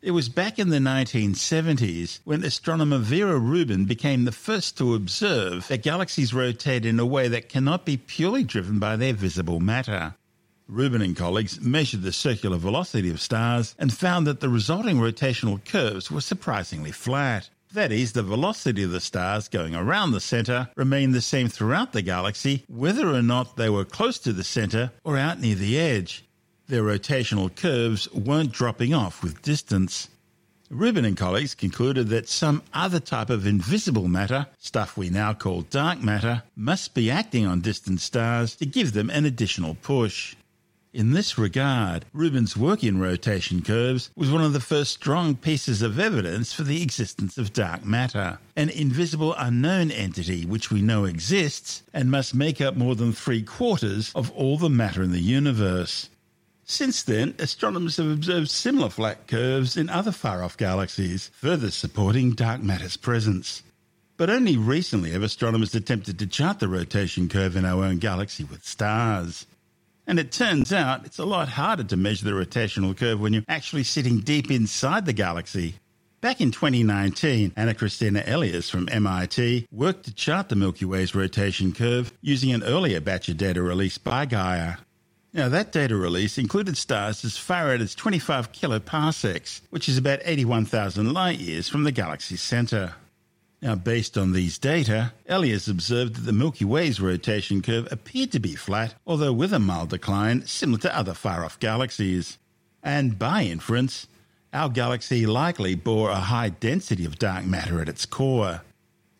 It 0.00 0.12
was 0.12 0.30
back 0.30 0.58
in 0.58 0.70
the 0.70 0.78
1970s 0.78 2.20
when 2.24 2.42
astronomer 2.42 2.96
Vera 2.96 3.38
Rubin 3.38 3.84
became 3.84 4.24
the 4.24 4.32
first 4.32 4.78
to 4.78 4.94
observe 4.94 5.68
that 5.68 5.82
galaxies 5.82 6.32
rotate 6.32 6.86
in 6.86 6.98
a 6.98 7.04
way 7.04 7.28
that 7.28 7.50
cannot 7.50 7.84
be 7.84 7.98
purely 7.98 8.42
driven 8.42 8.78
by 8.78 8.96
their 8.96 9.12
visible 9.12 9.60
matter. 9.60 10.14
Rubin 10.66 11.02
and 11.02 11.14
colleagues 11.14 11.60
measured 11.60 12.00
the 12.00 12.10
circular 12.10 12.56
velocity 12.56 13.10
of 13.10 13.20
stars 13.20 13.74
and 13.78 13.92
found 13.92 14.26
that 14.26 14.40
the 14.40 14.48
resulting 14.48 14.96
rotational 14.96 15.62
curves 15.62 16.10
were 16.10 16.22
surprisingly 16.22 16.90
flat. 16.90 17.50
That 17.72 17.90
is, 17.90 18.12
the 18.12 18.22
velocity 18.22 18.82
of 18.82 18.90
the 18.90 19.00
stars 19.00 19.48
going 19.48 19.74
around 19.74 20.12
the 20.12 20.20
centre 20.20 20.68
remained 20.76 21.14
the 21.14 21.22
same 21.22 21.48
throughout 21.48 21.94
the 21.94 22.02
galaxy, 22.02 22.64
whether 22.68 23.08
or 23.08 23.22
not 23.22 23.56
they 23.56 23.70
were 23.70 23.86
close 23.86 24.18
to 24.20 24.34
the 24.34 24.44
centre 24.44 24.92
or 25.04 25.16
out 25.16 25.40
near 25.40 25.54
the 25.54 25.78
edge. 25.80 26.22
Their 26.68 26.82
rotational 26.82 27.54
curves 27.54 28.12
weren't 28.12 28.52
dropping 28.52 28.92
off 28.92 29.22
with 29.22 29.40
distance. 29.40 30.08
Rubin 30.68 31.06
and 31.06 31.16
colleagues 31.16 31.54
concluded 31.54 32.08
that 32.08 32.28
some 32.28 32.62
other 32.74 33.00
type 33.00 33.30
of 33.30 33.46
invisible 33.46 34.06
matter, 34.06 34.46
stuff 34.58 34.98
we 34.98 35.08
now 35.08 35.32
call 35.32 35.62
dark 35.62 36.02
matter, 36.02 36.42
must 36.54 36.92
be 36.92 37.10
acting 37.10 37.46
on 37.46 37.60
distant 37.62 38.02
stars 38.02 38.54
to 38.56 38.66
give 38.66 38.92
them 38.92 39.08
an 39.08 39.24
additional 39.24 39.76
push. 39.76 40.36
In 40.94 41.12
this 41.12 41.38
regard, 41.38 42.04
Rubin's 42.12 42.54
work 42.54 42.84
in 42.84 43.00
rotation 43.00 43.62
curves 43.62 44.10
was 44.14 44.30
one 44.30 44.44
of 44.44 44.52
the 44.52 44.60
first 44.60 44.92
strong 44.92 45.34
pieces 45.34 45.80
of 45.80 45.98
evidence 45.98 46.52
for 46.52 46.64
the 46.64 46.82
existence 46.82 47.38
of 47.38 47.54
dark 47.54 47.82
matter, 47.82 48.38
an 48.56 48.68
invisible 48.68 49.34
unknown 49.38 49.90
entity 49.90 50.44
which 50.44 50.70
we 50.70 50.82
know 50.82 51.06
exists 51.06 51.82
and 51.94 52.10
must 52.10 52.34
make 52.34 52.60
up 52.60 52.76
more 52.76 52.94
than 52.94 53.14
three 53.14 53.42
quarters 53.42 54.12
of 54.14 54.30
all 54.32 54.58
the 54.58 54.68
matter 54.68 55.02
in 55.02 55.12
the 55.12 55.20
universe. 55.20 56.10
Since 56.66 57.04
then, 57.04 57.36
astronomers 57.38 57.96
have 57.96 58.10
observed 58.10 58.50
similar 58.50 58.90
flat 58.90 59.26
curves 59.26 59.78
in 59.78 59.88
other 59.88 60.12
far 60.12 60.42
off 60.42 60.58
galaxies, 60.58 61.30
further 61.32 61.70
supporting 61.70 62.32
dark 62.32 62.62
matter's 62.62 62.98
presence. 62.98 63.62
But 64.18 64.28
only 64.28 64.58
recently 64.58 65.12
have 65.12 65.22
astronomers 65.22 65.74
attempted 65.74 66.18
to 66.18 66.26
chart 66.26 66.58
the 66.58 66.68
rotation 66.68 67.30
curve 67.30 67.56
in 67.56 67.64
our 67.64 67.82
own 67.82 67.96
galaxy 67.96 68.44
with 68.44 68.66
stars. 68.66 69.46
And 70.06 70.18
it 70.18 70.32
turns 70.32 70.72
out 70.72 71.06
it's 71.06 71.18
a 71.18 71.24
lot 71.24 71.48
harder 71.48 71.84
to 71.84 71.96
measure 71.96 72.24
the 72.24 72.32
rotational 72.32 72.96
curve 72.96 73.20
when 73.20 73.32
you're 73.32 73.44
actually 73.48 73.84
sitting 73.84 74.18
deep 74.18 74.50
inside 74.50 75.06
the 75.06 75.12
galaxy. 75.12 75.76
Back 76.20 76.40
in 76.40 76.52
2019, 76.52 77.52
Anna 77.56 77.74
Christina 77.74 78.22
Eilers 78.22 78.70
from 78.70 78.88
MIT 78.90 79.66
worked 79.72 80.04
to 80.04 80.14
chart 80.14 80.48
the 80.48 80.56
Milky 80.56 80.84
Way's 80.84 81.14
rotation 81.14 81.72
curve 81.72 82.12
using 82.20 82.52
an 82.52 82.62
earlier 82.62 83.00
batch 83.00 83.28
of 83.28 83.36
data 83.36 83.60
released 83.60 84.04
by 84.04 84.26
Gaia. 84.26 84.76
Now, 85.34 85.48
that 85.48 85.72
data 85.72 85.96
release 85.96 86.36
included 86.36 86.76
stars 86.76 87.24
as 87.24 87.38
far 87.38 87.72
out 87.72 87.80
as 87.80 87.94
25 87.94 88.52
kiloparsecs, 88.52 89.62
which 89.70 89.88
is 89.88 89.96
about 89.98 90.20
81,000 90.24 91.12
light 91.12 91.38
years 91.38 91.68
from 91.68 91.84
the 91.84 91.92
galaxy's 91.92 92.42
centre. 92.42 92.94
Now, 93.62 93.76
based 93.76 94.18
on 94.18 94.32
these 94.32 94.58
data, 94.58 95.12
Eilers 95.30 95.70
observed 95.70 96.16
that 96.16 96.22
the 96.22 96.32
Milky 96.32 96.64
Way's 96.64 97.00
rotation 97.00 97.62
curve 97.62 97.86
appeared 97.92 98.32
to 98.32 98.40
be 98.40 98.56
flat, 98.56 98.96
although 99.06 99.32
with 99.32 99.52
a 99.52 99.60
mild 99.60 99.90
decline 99.90 100.44
similar 100.46 100.80
to 100.80 100.98
other 100.98 101.14
far 101.14 101.44
off 101.44 101.60
galaxies. 101.60 102.38
And 102.82 103.16
by 103.20 103.44
inference, 103.44 104.08
our 104.52 104.68
galaxy 104.68 105.26
likely 105.26 105.76
bore 105.76 106.10
a 106.10 106.16
high 106.16 106.48
density 106.48 107.04
of 107.04 107.20
dark 107.20 107.44
matter 107.44 107.80
at 107.80 107.88
its 107.88 108.04
core. 108.04 108.62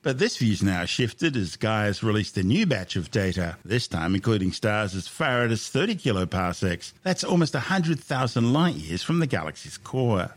But 0.02 0.18
this 0.18 0.36
view's 0.38 0.60
now 0.60 0.86
shifted 0.86 1.36
as 1.36 1.54
Gaia's 1.54 2.02
released 2.02 2.36
a 2.36 2.42
new 2.42 2.66
batch 2.66 2.96
of 2.96 3.12
data, 3.12 3.56
this 3.64 3.86
time 3.86 4.16
including 4.16 4.50
stars 4.50 4.96
as 4.96 5.06
far 5.06 5.44
out 5.44 5.52
as 5.52 5.68
30 5.68 5.94
kiloparsecs. 5.94 6.92
That's 7.04 7.22
almost 7.22 7.54
100,000 7.54 8.52
light 8.52 8.74
years 8.74 9.04
from 9.04 9.20
the 9.20 9.28
galaxy's 9.28 9.78
core. 9.78 10.34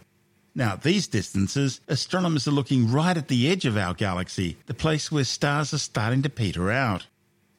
Now, 0.57 0.73
at 0.73 0.83
these 0.83 1.07
distances, 1.07 1.81
astronomers 1.89 2.47
are 2.47 2.51
looking 2.51 2.89
right 2.89 3.17
at 3.17 3.27
the 3.27 3.49
edge 3.51 3.65
of 3.65 3.75
our 3.75 3.93
galaxy, 3.93 4.55
the 4.67 4.73
place 4.73 5.11
where 5.11 5.25
stars 5.25 5.73
are 5.73 5.77
starting 5.77 6.21
to 6.21 6.29
peter 6.29 6.71
out. 6.71 7.07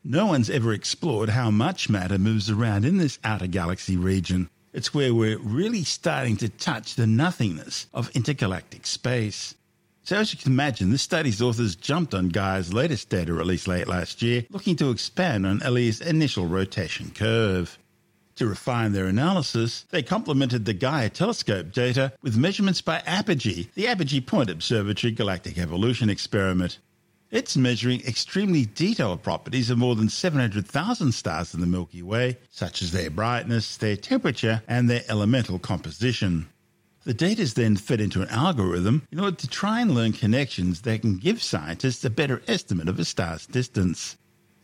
No 0.03 0.25
one's 0.25 0.49
ever 0.49 0.73
explored 0.73 1.29
how 1.29 1.51
much 1.51 1.91
matter 1.91 2.17
moves 2.17 2.49
around 2.49 2.87
in 2.87 2.97
this 2.97 3.19
outer 3.23 3.49
galaxy 3.49 3.99
region. 3.99 4.49
It's 4.73 4.95
where 4.95 5.13
we're 5.13 5.39
really 5.39 5.85
starting 5.85 6.39
to 6.39 6.49
touch 6.49 6.95
the 6.95 7.07
nothingness 7.07 7.87
of 7.93 8.11
intergalactic 8.15 8.87
space. 8.87 9.55
So, 10.03 10.17
as 10.17 10.33
you 10.33 10.39
can 10.39 10.53
imagine, 10.53 10.91
this 10.91 11.03
study's 11.03 11.43
authors 11.43 11.77
jumped 11.77 12.15
on 12.15 12.31
Gaia's 12.31 12.73
latest 12.73 13.11
data 13.11 13.35
release 13.35 13.67
late 13.67 13.89
last 13.89 14.23
year, 14.23 14.47
looking 14.49 14.77
to 14.77 14.91
expand 14.91 15.45
on 15.45 15.61
Eilers' 15.61 16.01
initial 16.01 16.47
rotation 16.47 17.11
curve. 17.11 17.77
To 18.37 18.47
refine 18.47 18.93
their 18.93 19.07
analysis, 19.07 19.87
they 19.89 20.03
complemented 20.03 20.67
the 20.67 20.75
Gaia 20.75 21.09
telescope 21.09 21.73
data 21.73 22.13
with 22.21 22.37
measurements 22.37 22.83
by 22.83 23.03
Apogee, 23.07 23.71
the 23.75 23.87
Apache 23.87 24.21
Point 24.21 24.51
Observatory 24.51 25.11
Galactic 25.11 25.57
Evolution 25.57 26.11
Experiment. 26.11 26.79
It's 27.31 27.57
measuring 27.57 28.03
extremely 28.03 28.67
detailed 28.67 29.23
properties 29.23 29.71
of 29.71 29.79
more 29.79 29.97
than 29.97 30.11
700,000 30.11 31.13
stars 31.13 31.55
in 31.55 31.63
the 31.63 31.67
Milky 31.67 32.03
Way, 32.03 32.37
such 32.51 32.83
as 32.83 32.93
their 32.93 33.09
brightness, 33.09 33.79
their 33.79 33.97
temperature, 33.97 34.63
and 34.69 34.91
their 34.91 35.05
elemental 35.09 35.59
composition. 35.59 36.47
The 37.05 37.15
data 37.15 37.41
is 37.41 37.55
then 37.55 37.77
fed 37.77 38.03
into 38.03 38.21
an 38.21 38.29
algorithm 38.29 39.07
in 39.11 39.19
order 39.19 39.37
to 39.37 39.49
try 39.49 39.81
and 39.81 39.95
learn 39.95 40.13
connections 40.13 40.83
that 40.83 41.01
can 41.01 41.17
give 41.17 41.43
scientists 41.43 42.05
a 42.05 42.11
better 42.11 42.43
estimate 42.47 42.89
of 42.89 42.99
a 42.99 43.05
star's 43.07 43.47
distance. 43.47 44.19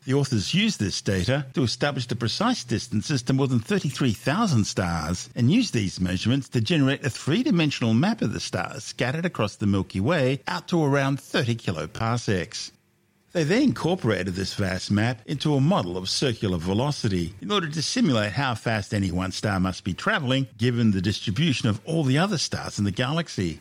The 0.04 0.14
authors 0.14 0.52
used 0.52 0.80
this 0.80 1.00
data 1.00 1.46
to 1.54 1.62
establish 1.62 2.08
the 2.08 2.16
precise 2.16 2.64
distances 2.64 3.22
to 3.22 3.32
more 3.32 3.46
than 3.46 3.60
33,000 3.60 4.64
stars 4.64 5.30
and 5.36 5.48
used 5.48 5.72
these 5.72 6.00
measurements 6.00 6.48
to 6.50 6.60
generate 6.60 7.06
a 7.06 7.10
three 7.10 7.44
dimensional 7.44 7.94
map 7.94 8.20
of 8.20 8.32
the 8.32 8.40
stars 8.40 8.82
scattered 8.82 9.24
across 9.24 9.54
the 9.54 9.66
Milky 9.66 10.00
Way 10.00 10.40
out 10.48 10.66
to 10.68 10.82
around 10.82 11.20
30 11.20 11.54
kiloparsecs. 11.54 12.72
They 13.30 13.44
then 13.44 13.62
incorporated 13.62 14.34
this 14.34 14.54
vast 14.54 14.90
map 14.90 15.22
into 15.24 15.54
a 15.54 15.60
model 15.60 15.96
of 15.96 16.10
circular 16.10 16.58
velocity 16.58 17.34
in 17.40 17.52
order 17.52 17.68
to 17.68 17.82
simulate 17.82 18.32
how 18.32 18.56
fast 18.56 18.92
any 18.92 19.12
one 19.12 19.30
star 19.30 19.60
must 19.60 19.84
be 19.84 19.94
travelling 19.94 20.48
given 20.58 20.90
the 20.90 21.00
distribution 21.00 21.68
of 21.68 21.80
all 21.84 22.02
the 22.02 22.18
other 22.18 22.38
stars 22.38 22.76
in 22.76 22.84
the 22.84 22.90
galaxy. 22.90 23.60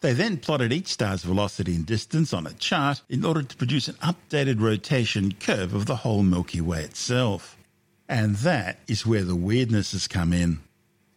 They 0.00 0.12
then 0.12 0.36
plotted 0.36 0.72
each 0.72 0.86
star's 0.86 1.24
velocity 1.24 1.74
and 1.74 1.84
distance 1.84 2.32
on 2.32 2.46
a 2.46 2.52
chart 2.52 3.02
in 3.08 3.24
order 3.24 3.42
to 3.42 3.56
produce 3.56 3.88
an 3.88 3.96
updated 3.96 4.60
rotation 4.60 5.32
curve 5.32 5.74
of 5.74 5.86
the 5.86 5.96
whole 5.96 6.22
Milky 6.22 6.60
Way 6.60 6.82
itself. 6.82 7.56
And 8.08 8.36
that 8.36 8.78
is 8.86 9.04
where 9.04 9.24
the 9.24 9.34
weirdness 9.34 9.90
has 9.92 10.06
come 10.06 10.32
in. 10.32 10.60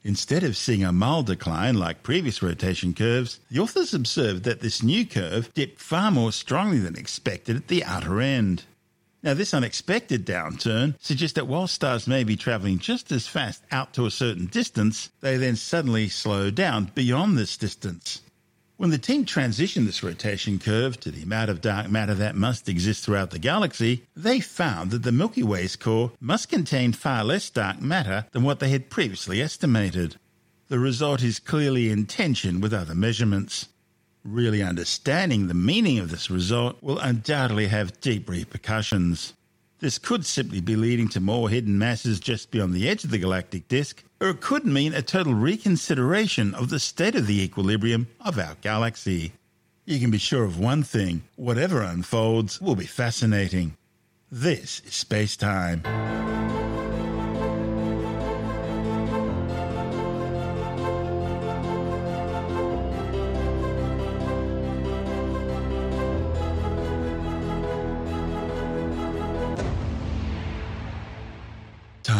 Instead 0.03 0.43
of 0.43 0.57
seeing 0.57 0.83
a 0.83 0.91
mild 0.91 1.27
decline 1.27 1.75
like 1.75 2.01
previous 2.01 2.41
rotation 2.41 2.95
curves, 2.95 3.39
the 3.51 3.59
authors 3.59 3.93
observed 3.93 4.43
that 4.45 4.61
this 4.61 4.81
new 4.81 5.05
curve 5.05 5.53
dipped 5.53 5.79
far 5.79 6.09
more 6.09 6.31
strongly 6.31 6.79
than 6.79 6.95
expected 6.95 7.55
at 7.55 7.67
the 7.67 7.83
outer 7.83 8.19
end. 8.19 8.63
Now, 9.21 9.35
this 9.35 9.53
unexpected 9.53 10.25
downturn 10.25 10.95
suggests 10.99 11.35
that 11.35 11.45
while 11.45 11.67
stars 11.67 12.07
may 12.07 12.23
be 12.23 12.35
travelling 12.35 12.79
just 12.79 13.11
as 13.11 13.27
fast 13.27 13.63
out 13.71 13.93
to 13.93 14.07
a 14.07 14.11
certain 14.11 14.47
distance, 14.47 15.11
they 15.21 15.37
then 15.37 15.55
suddenly 15.55 16.09
slow 16.09 16.49
down 16.49 16.91
beyond 16.95 17.37
this 17.37 17.55
distance. 17.55 18.21
When 18.81 18.89
the 18.89 18.97
team 18.97 19.25
transitioned 19.25 19.85
this 19.85 20.01
rotation 20.01 20.57
curve 20.57 20.99
to 21.01 21.11
the 21.11 21.21
amount 21.21 21.51
of 21.51 21.61
dark 21.61 21.91
matter 21.91 22.15
that 22.15 22.35
must 22.35 22.67
exist 22.67 23.05
throughout 23.05 23.29
the 23.29 23.37
galaxy, 23.37 24.07
they 24.15 24.39
found 24.39 24.89
that 24.89 25.03
the 25.03 25.11
Milky 25.11 25.43
Way's 25.43 25.75
core 25.75 26.13
must 26.19 26.49
contain 26.49 26.91
far 26.91 27.23
less 27.23 27.51
dark 27.51 27.79
matter 27.79 28.25
than 28.31 28.41
what 28.41 28.59
they 28.59 28.69
had 28.69 28.89
previously 28.89 29.39
estimated. 29.39 30.15
The 30.69 30.79
result 30.79 31.21
is 31.21 31.37
clearly 31.37 31.91
in 31.91 32.07
tension 32.07 32.59
with 32.59 32.73
other 32.73 32.95
measurements. 32.95 33.67
Really 34.23 34.63
understanding 34.63 35.45
the 35.45 35.53
meaning 35.53 35.99
of 35.99 36.09
this 36.09 36.31
result 36.31 36.81
will 36.81 36.97
undoubtedly 36.97 37.67
have 37.67 38.01
deep 38.01 38.27
repercussions. 38.27 39.35
This 39.81 39.97
could 39.97 40.27
simply 40.27 40.61
be 40.61 40.75
leading 40.75 41.09
to 41.09 41.19
more 41.19 41.49
hidden 41.49 41.79
masses 41.79 42.19
just 42.19 42.51
beyond 42.51 42.75
the 42.75 42.87
edge 42.87 43.03
of 43.03 43.09
the 43.09 43.17
galactic 43.17 43.67
disk, 43.67 44.03
or 44.19 44.29
it 44.29 44.39
could 44.39 44.63
mean 44.63 44.93
a 44.93 45.01
total 45.01 45.33
reconsideration 45.33 46.53
of 46.53 46.69
the 46.69 46.77
state 46.77 47.15
of 47.15 47.25
the 47.25 47.41
equilibrium 47.41 48.07
of 48.19 48.37
our 48.37 48.55
galaxy. 48.61 49.33
You 49.85 49.99
can 49.99 50.11
be 50.11 50.19
sure 50.19 50.43
of 50.43 50.59
one 50.59 50.83
thing 50.83 51.23
whatever 51.35 51.81
unfolds 51.81 52.61
will 52.61 52.75
be 52.75 52.85
fascinating. 52.85 53.75
This 54.31 54.81
is 54.85 54.93
Space 54.93 55.35
Time. 55.35 55.81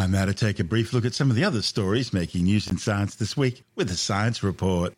Time 0.02 0.10
now 0.10 0.26
to 0.26 0.34
take 0.34 0.60
a 0.60 0.64
brief 0.64 0.94
look 0.94 1.06
at 1.06 1.14
some 1.14 1.30
of 1.30 1.36
the 1.36 1.44
other 1.44 1.62
stories 1.62 2.12
making 2.12 2.46
news 2.46 2.68
in 2.72 2.80
science 2.80 3.14
this 3.14 3.38
week 3.38 3.62
with 3.76 3.88
the 3.88 3.96
Science 3.96 4.42
Report. 4.42 4.96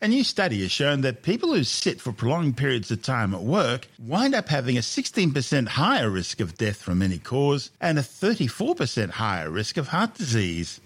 A 0.00 0.08
new 0.08 0.24
study 0.24 0.62
has 0.62 0.70
shown 0.70 1.02
that 1.02 1.22
people 1.22 1.52
who 1.52 1.62
sit 1.62 2.00
for 2.00 2.12
prolonged 2.12 2.56
periods 2.56 2.90
of 2.90 3.02
time 3.02 3.34
at 3.34 3.42
work 3.42 3.86
wind 3.98 4.34
up 4.34 4.48
having 4.48 4.78
a 4.78 4.80
16% 4.80 5.68
higher 5.68 6.08
risk 6.08 6.40
of 6.40 6.56
death 6.56 6.78
from 6.78 7.02
any 7.02 7.18
cause 7.18 7.70
and 7.82 7.98
a 7.98 8.02
34% 8.02 9.10
higher 9.10 9.50
risk 9.50 9.76
of 9.76 9.88
heart 9.88 10.14
disease. 10.14 10.80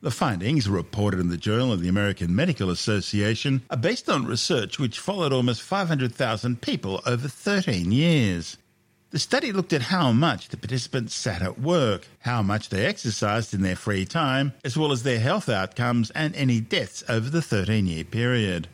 The 0.00 0.12
findings, 0.12 0.68
reported 0.68 1.18
in 1.18 1.28
the 1.28 1.36
Journal 1.36 1.72
of 1.72 1.80
the 1.80 1.88
American 1.88 2.36
Medical 2.36 2.70
Association, 2.70 3.62
are 3.68 3.76
based 3.76 4.08
on 4.08 4.26
research 4.26 4.78
which 4.78 5.00
followed 5.00 5.32
almost 5.32 5.62
500,000 5.62 6.62
people 6.62 7.02
over 7.04 7.26
13 7.26 7.90
years. 7.90 8.58
The 9.10 9.18
study 9.18 9.50
looked 9.50 9.72
at 9.72 9.82
how 9.82 10.12
much 10.12 10.50
the 10.50 10.56
participants 10.56 11.16
sat 11.16 11.42
at 11.42 11.58
work, 11.58 12.06
how 12.20 12.42
much 12.42 12.68
they 12.68 12.86
exercised 12.86 13.52
in 13.52 13.62
their 13.62 13.74
free 13.74 14.04
time, 14.04 14.52
as 14.62 14.76
well 14.76 14.92
as 14.92 15.02
their 15.02 15.18
health 15.18 15.48
outcomes 15.48 16.10
and 16.10 16.32
any 16.36 16.60
deaths 16.60 17.02
over 17.08 17.28
the 17.28 17.42
13 17.42 17.86
year 17.86 18.04
period. 18.04 18.68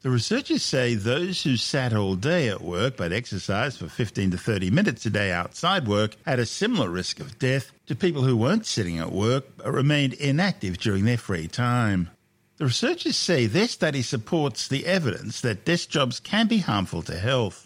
The 0.00 0.10
researchers 0.10 0.62
say 0.62 0.94
those 0.94 1.42
who 1.42 1.58
sat 1.58 1.92
all 1.92 2.14
day 2.14 2.48
at 2.48 2.62
work 2.62 2.96
but 2.96 3.12
exercised 3.12 3.78
for 3.78 3.88
15 3.88 4.30
to 4.30 4.38
30 4.38 4.70
minutes 4.70 5.04
a 5.04 5.10
day 5.10 5.30
outside 5.30 5.86
work 5.86 6.16
had 6.24 6.38
a 6.38 6.46
similar 6.46 6.88
risk 6.88 7.20
of 7.20 7.38
death 7.38 7.70
to 7.86 7.94
people 7.94 8.22
who 8.22 8.38
weren't 8.38 8.64
sitting 8.64 8.98
at 8.98 9.12
work 9.12 9.44
but 9.58 9.70
remained 9.70 10.14
inactive 10.14 10.78
during 10.78 11.04
their 11.04 11.18
free 11.18 11.46
time. 11.46 12.08
The 12.56 12.66
researchers 12.66 13.16
say 13.16 13.46
their 13.46 13.68
study 13.68 14.00
supports 14.00 14.66
the 14.66 14.86
evidence 14.86 15.42
that 15.42 15.66
desk 15.66 15.90
jobs 15.90 16.20
can 16.20 16.46
be 16.46 16.58
harmful 16.58 17.02
to 17.02 17.18
health. 17.18 17.63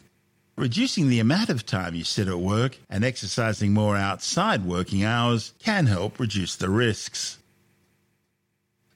Reducing 0.58 1.08
the 1.08 1.20
amount 1.20 1.50
of 1.50 1.64
time 1.64 1.94
you 1.94 2.02
sit 2.02 2.26
at 2.26 2.40
work 2.40 2.78
and 2.90 3.04
exercising 3.04 3.72
more 3.72 3.96
outside 3.96 4.64
working 4.64 5.04
hours 5.04 5.52
can 5.60 5.86
help 5.86 6.18
reduce 6.18 6.56
the 6.56 6.68
risks. 6.68 7.38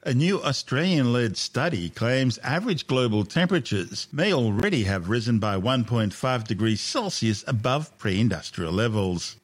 A 0.03 0.13
new 0.13 0.43
Australian 0.43 1.13
led 1.13 1.37
study 1.37 1.89
claims 1.89 2.39
average 2.39 2.89
global 2.89 3.25
temperatures 3.25 4.09
may 4.11 4.33
already 4.33 4.83
have 4.83 5.09
risen 5.09 5.39
by 5.39 5.57
1.5 5.57 6.49
degrees 6.49 6.81
Celsius 6.81 7.45
above 7.47 7.97
pre 7.97 8.19
industrial 8.19 8.73
levels. 8.73 9.37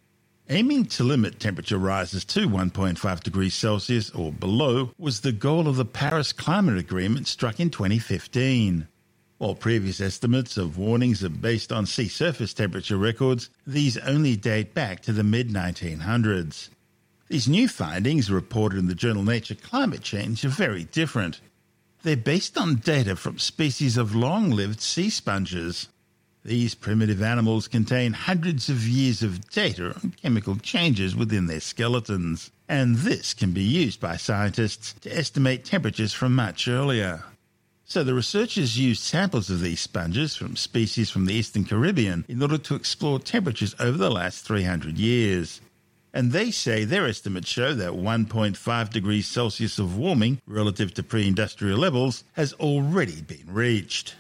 Aiming 0.49 0.87
to 0.87 1.05
limit 1.05 1.39
temperature 1.39 1.79
rises 1.79 2.25
to 2.25 2.49
1.5 2.49 3.23
degrees 3.23 3.55
Celsius 3.55 4.11
or 4.11 4.33
below 4.33 4.91
was 4.99 5.21
the 5.21 5.31
goal 5.31 5.69
of 5.69 5.77
the 5.77 5.85
Paris 5.85 6.33
Climate 6.33 6.79
Agreement 6.79 7.29
struck 7.29 7.61
in 7.61 7.71
2015. 7.71 8.89
While 9.39 9.55
previous 9.55 10.01
estimates 10.01 10.57
of 10.57 10.79
warnings 10.79 11.23
are 11.23 11.29
based 11.29 11.71
on 11.71 11.87
sea 11.87 12.09
surface 12.09 12.53
temperature 12.53 12.97
records, 12.97 13.51
these 13.65 13.97
only 13.99 14.35
date 14.35 14.75
back 14.75 15.01
to 15.03 15.13
the 15.13 15.23
mid 15.23 15.51
1900s. 15.51 16.71
These 17.29 17.47
new 17.47 17.69
findings, 17.69 18.33
reported 18.33 18.81
in 18.81 18.89
the 18.89 18.97
journal 18.97 19.23
Nature 19.23 19.55
Climate 19.55 20.03
Change, 20.03 20.45
are 20.45 20.49
very 20.49 20.85
different. 20.85 21.41
They're 22.03 22.17
based 22.17 22.59
on 22.59 22.77
data 22.77 23.15
from 23.15 23.39
species 23.39 23.97
of 23.97 24.13
long 24.13 24.51
lived 24.51 24.81
sea 24.81 25.09
sponges. 25.09 25.89
These 26.45 26.75
primitive 26.75 27.23
animals 27.23 27.69
contain 27.69 28.15
hundreds 28.15 28.69
of 28.69 28.89
years 28.89 29.23
of 29.23 29.51
data 29.51 29.95
on 30.03 30.15
chemical 30.21 30.57
changes 30.57 31.15
within 31.15 31.47
their 31.47 31.61
skeletons, 31.61 32.51
and 32.69 32.97
this 32.97 33.35
can 33.35 33.53
be 33.53 33.63
used 33.63 34.01
by 34.01 34.17
scientists 34.17 34.95
to 35.03 35.17
estimate 35.17 35.65
temperatures 35.65 36.13
from 36.13 36.35
much 36.35 36.67
earlier. 36.67 37.23
So 37.91 38.05
the 38.05 38.13
researchers 38.13 38.79
used 38.79 39.01
samples 39.01 39.49
of 39.49 39.63
these 39.63 39.81
sponges 39.81 40.37
from 40.37 40.57
species 40.57 41.09
from 41.09 41.25
the 41.25 41.33
eastern 41.33 41.65
Caribbean 41.65 42.27
in 42.29 42.43
order 42.43 42.59
to 42.59 42.75
explore 42.75 43.19
temperatures 43.19 43.75
over 43.81 43.97
the 43.97 44.11
last 44.11 44.45
300 44.45 44.99
years. 44.99 45.63
And 46.13 46.33
they 46.33 46.51
say 46.51 46.85
their 46.85 47.07
estimates 47.07 47.49
show 47.49 47.73
that 47.73 47.93
1.5 47.93 48.91
degrees 48.91 49.27
Celsius 49.27 49.79
of 49.79 49.97
warming 49.97 50.39
relative 50.47 50.93
to 50.95 51.03
pre 51.03 51.27
industrial 51.27 51.79
levels 51.79 52.25
has 52.35 52.53
already 52.55 53.23
been 53.23 53.47
reached. 53.47 54.17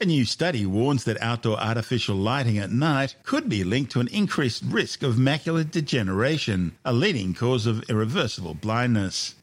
A 0.00 0.04
new 0.04 0.24
study 0.24 0.66
warns 0.66 1.04
that 1.04 1.22
outdoor 1.22 1.60
artificial 1.60 2.16
lighting 2.16 2.58
at 2.58 2.72
night 2.72 3.14
could 3.22 3.48
be 3.48 3.62
linked 3.62 3.92
to 3.92 4.00
an 4.00 4.08
increased 4.08 4.64
risk 4.66 5.04
of 5.04 5.14
macular 5.14 5.70
degeneration, 5.70 6.76
a 6.84 6.92
leading 6.92 7.34
cause 7.34 7.66
of 7.66 7.88
irreversible 7.88 8.54
blindness. 8.54 9.36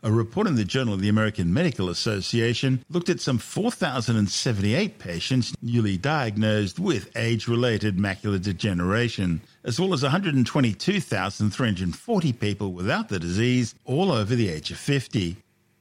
A 0.00 0.12
report 0.12 0.46
in 0.46 0.54
the 0.54 0.64
Journal 0.64 0.94
of 0.94 1.00
the 1.00 1.08
American 1.08 1.52
Medical 1.52 1.88
Association 1.88 2.84
looked 2.88 3.08
at 3.08 3.20
some 3.20 3.36
4,078 3.36 5.00
patients 5.00 5.52
newly 5.60 5.96
diagnosed 5.96 6.78
with 6.78 7.10
age 7.16 7.48
related 7.48 7.96
macular 7.96 8.40
degeneration, 8.40 9.40
as 9.64 9.80
well 9.80 9.92
as 9.92 10.04
122,340 10.04 12.32
people 12.34 12.72
without 12.72 13.08
the 13.08 13.18
disease, 13.18 13.74
all 13.84 14.12
over 14.12 14.36
the 14.36 14.48
age 14.48 14.70
of 14.70 14.78
50. 14.78 15.36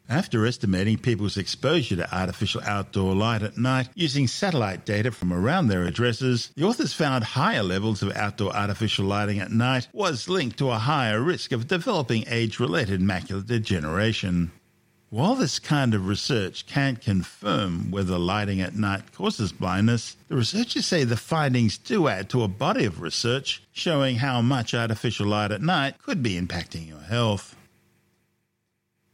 After 0.10 0.46
estimating 0.46 1.00
people's 1.00 1.36
exposure 1.36 1.98
to 1.98 2.15
artificial 2.15 2.62
outdoor 2.63 3.13
light 3.13 3.43
at 3.43 3.58
night 3.58 3.89
using 3.93 4.26
satellite 4.26 4.86
data 4.86 5.12
from 5.12 5.34
around 5.34 5.67
their 5.67 5.84
addresses, 5.84 6.50
the 6.56 6.63
authors 6.63 6.93
found 6.93 7.26
higher 7.26 7.62
levels 7.62 8.02
of 8.02 8.15
outdoor 8.15 8.56
artificial 8.56 9.04
lighting 9.04 9.39
at 9.39 9.52
night 9.52 9.89
was 9.91 10.30
linked 10.30 10.58
to 10.60 10.72
a 10.72 10.78
higher 10.78 11.22
risk 11.22 11.52
of 11.52 11.67
developing 11.67 12.24
age 12.28 12.58
related 12.58 13.02
macular 13.02 13.46
degeneration. 13.46 14.54
While 15.10 15.36
this 15.36 15.60
kind 15.60 15.93
of 15.93 16.08
research 16.08 16.65
can't 16.67 17.02
confirm 17.02 17.91
whether 17.91 18.17
lighting 18.17 18.62
at 18.62 18.76
night 18.76 19.12
causes 19.12 19.52
blindness, 19.52 20.15
the 20.30 20.38
researchers 20.38 20.86
say 20.86 21.04
the 21.04 21.17
findings 21.17 21.78
do 21.78 22.08
add 22.08 22.30
to 22.30 22.43
a 22.43 22.48
body 22.48 22.86
of 22.86 23.02
research 23.02 23.62
showing 23.74 24.15
how 24.15 24.41
much 24.41 24.74
artificial 24.74 25.28
light 25.28 25.52
at 25.52 25.62
night 25.62 26.02
could 26.02 26.24
be 26.24 26.39
impacting 26.39 26.88
your 26.88 27.02
health. 27.02 27.57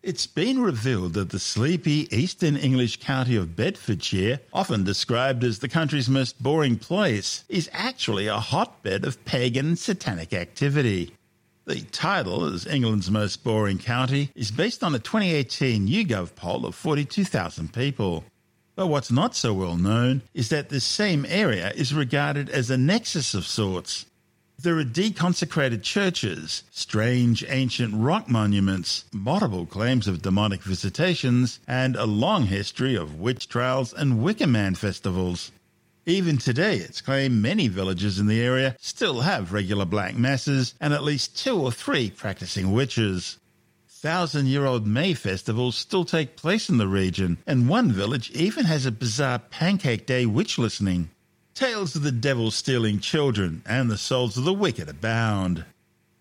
It's 0.04 0.28
been 0.28 0.62
revealed 0.62 1.14
that 1.14 1.30
the 1.30 1.40
sleepy 1.40 2.14
eastern 2.14 2.58
English 2.58 3.00
county 3.00 3.38
of 3.38 3.56
Bedfordshire, 3.56 4.42
often 4.52 4.84
described 4.84 5.46
as 5.46 5.60
the 5.60 5.70
country's 5.70 6.10
most 6.10 6.44
boring 6.44 6.78
place, 6.78 7.46
is 7.48 7.70
actually 7.72 8.28
a 8.28 8.38
hotbed 8.38 9.06
of 9.06 9.24
pagan 9.24 9.78
satanic 9.78 10.34
activity. 10.34 11.16
The 11.64 11.84
title, 11.84 12.44
as 12.44 12.68
England's 12.68 13.10
most 13.10 13.46
boring 13.46 13.78
county, 13.78 14.30
is 14.36 14.52
based 14.52 14.84
on 14.84 14.94
a 14.94 15.00
2018 15.00 15.88
YouGov 15.88 16.36
poll 16.36 16.66
of 16.66 16.76
42,000 16.76 17.72
people. 17.72 18.26
But 18.76 18.88
what's 18.88 19.10
not 19.10 19.38
so 19.38 19.54
well 19.54 19.78
known 19.78 20.22
is 20.34 20.50
that 20.50 20.68
this 20.68 20.84
same 20.84 21.26
area 21.30 21.72
is 21.78 21.94
regarded 21.94 22.50
as 22.50 22.70
a 22.70 22.76
nexus 22.78 23.34
of 23.34 23.48
sorts, 23.48 24.06
there 24.64 24.80
are 24.80 24.86
deconsecrated 24.86 25.84
churches, 25.84 26.64
strange 26.72 27.44
ancient 27.50 27.94
rock 27.94 28.30
monuments, 28.30 29.04
multiple 29.12 29.66
claims 29.66 30.08
of 30.08 30.22
demonic 30.22 30.64
visitations, 30.64 31.60
and 31.68 31.98
a 31.98 32.06
long 32.06 32.46
history 32.46 32.96
of 32.96 33.20
witch 33.20 33.50
trials 33.50 33.94
and 33.94 34.24
Wicker 34.24 34.48
Man 34.48 34.74
festivals. 34.74 35.52
Even 36.06 36.38
today, 36.38 36.78
it's 36.78 37.02
claimed 37.02 37.42
many 37.42 37.68
villages 37.68 38.20
in 38.20 38.28
the 38.28 38.42
area 38.42 38.78
still 38.80 39.20
have 39.22 39.52
regular 39.52 39.84
black 39.84 40.16
masses 40.16 40.76
and 40.80 40.94
at 40.94 41.04
least 41.04 41.38
two 41.38 41.60
or 41.60 41.72
three 41.72 42.10
practicing 42.10 42.72
witches. 42.72 43.38
Thousand 43.90 44.48
year 44.48 44.66
old 44.66 44.88
May 44.88 45.14
festivals 45.14 45.76
still 45.76 46.06
take 46.06 46.38
place 46.38 46.70
in 46.70 46.78
the 46.78 46.88
region, 46.88 47.38
and 47.46 47.68
one 47.68 47.92
village 47.92 48.32
even 48.32 48.64
has 48.64 48.86
a 48.86 48.92
bizarre 48.92 49.40
Pancake 49.40 50.06
Day 50.06 50.26
witch 50.26 50.58
listening. 50.58 51.10
Tales 51.56 51.96
of 51.96 52.02
the 52.02 52.12
devil 52.12 52.50
stealing 52.50 53.00
children 53.00 53.62
and 53.68 53.90
the 53.90 53.98
souls 53.98 54.38
of 54.38 54.44
the 54.44 54.54
wicked 54.54 54.90
abound. 54.90 55.66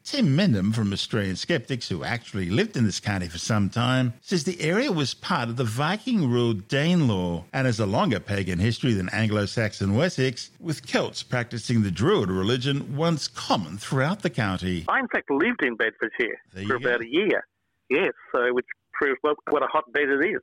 Tim 0.04 0.36
Mendham 0.36 0.74
from 0.74 0.92
Australian 0.92 1.36
Skeptics, 1.36 1.88
who 1.88 2.04
actually 2.04 2.50
lived 2.50 2.76
in 2.76 2.84
this 2.84 3.00
county 3.00 3.28
for 3.28 3.38
some 3.38 3.70
time, 3.70 4.12
says 4.20 4.44
the 4.44 4.60
area 4.60 4.92
was 4.92 5.14
part 5.14 5.48
of 5.48 5.56
the 5.56 5.64
Viking 5.64 6.30
ruled 6.30 6.68
Danelaw 6.68 7.44
and 7.54 7.66
has 7.66 7.80
a 7.80 7.86
longer 7.86 8.20
pagan 8.20 8.58
history 8.58 8.92
than 8.92 9.08
Anglo 9.08 9.46
Saxon 9.46 9.94
Wessex, 9.94 10.50
with 10.60 10.86
Celts 10.86 11.22
practicing 11.22 11.82
the 11.82 11.90
Druid 11.90 12.30
religion 12.30 12.94
once 12.94 13.26
common 13.26 13.78
throughout 13.78 14.20
the 14.20 14.30
county. 14.30 14.84
I, 14.88 15.00
in 15.00 15.08
fact, 15.08 15.30
lived 15.30 15.64
in 15.64 15.76
Bedfordshire 15.76 16.42
for 16.66 16.76
about 16.76 17.00
a 17.00 17.08
year. 17.08 17.46
Yes, 17.88 18.12
so 18.32 18.52
which 18.52 18.66
proves 18.92 19.18
what, 19.22 19.36
what 19.48 19.62
a 19.62 19.66
hotbed 19.66 20.10
it 20.10 20.26
is. 20.26 20.42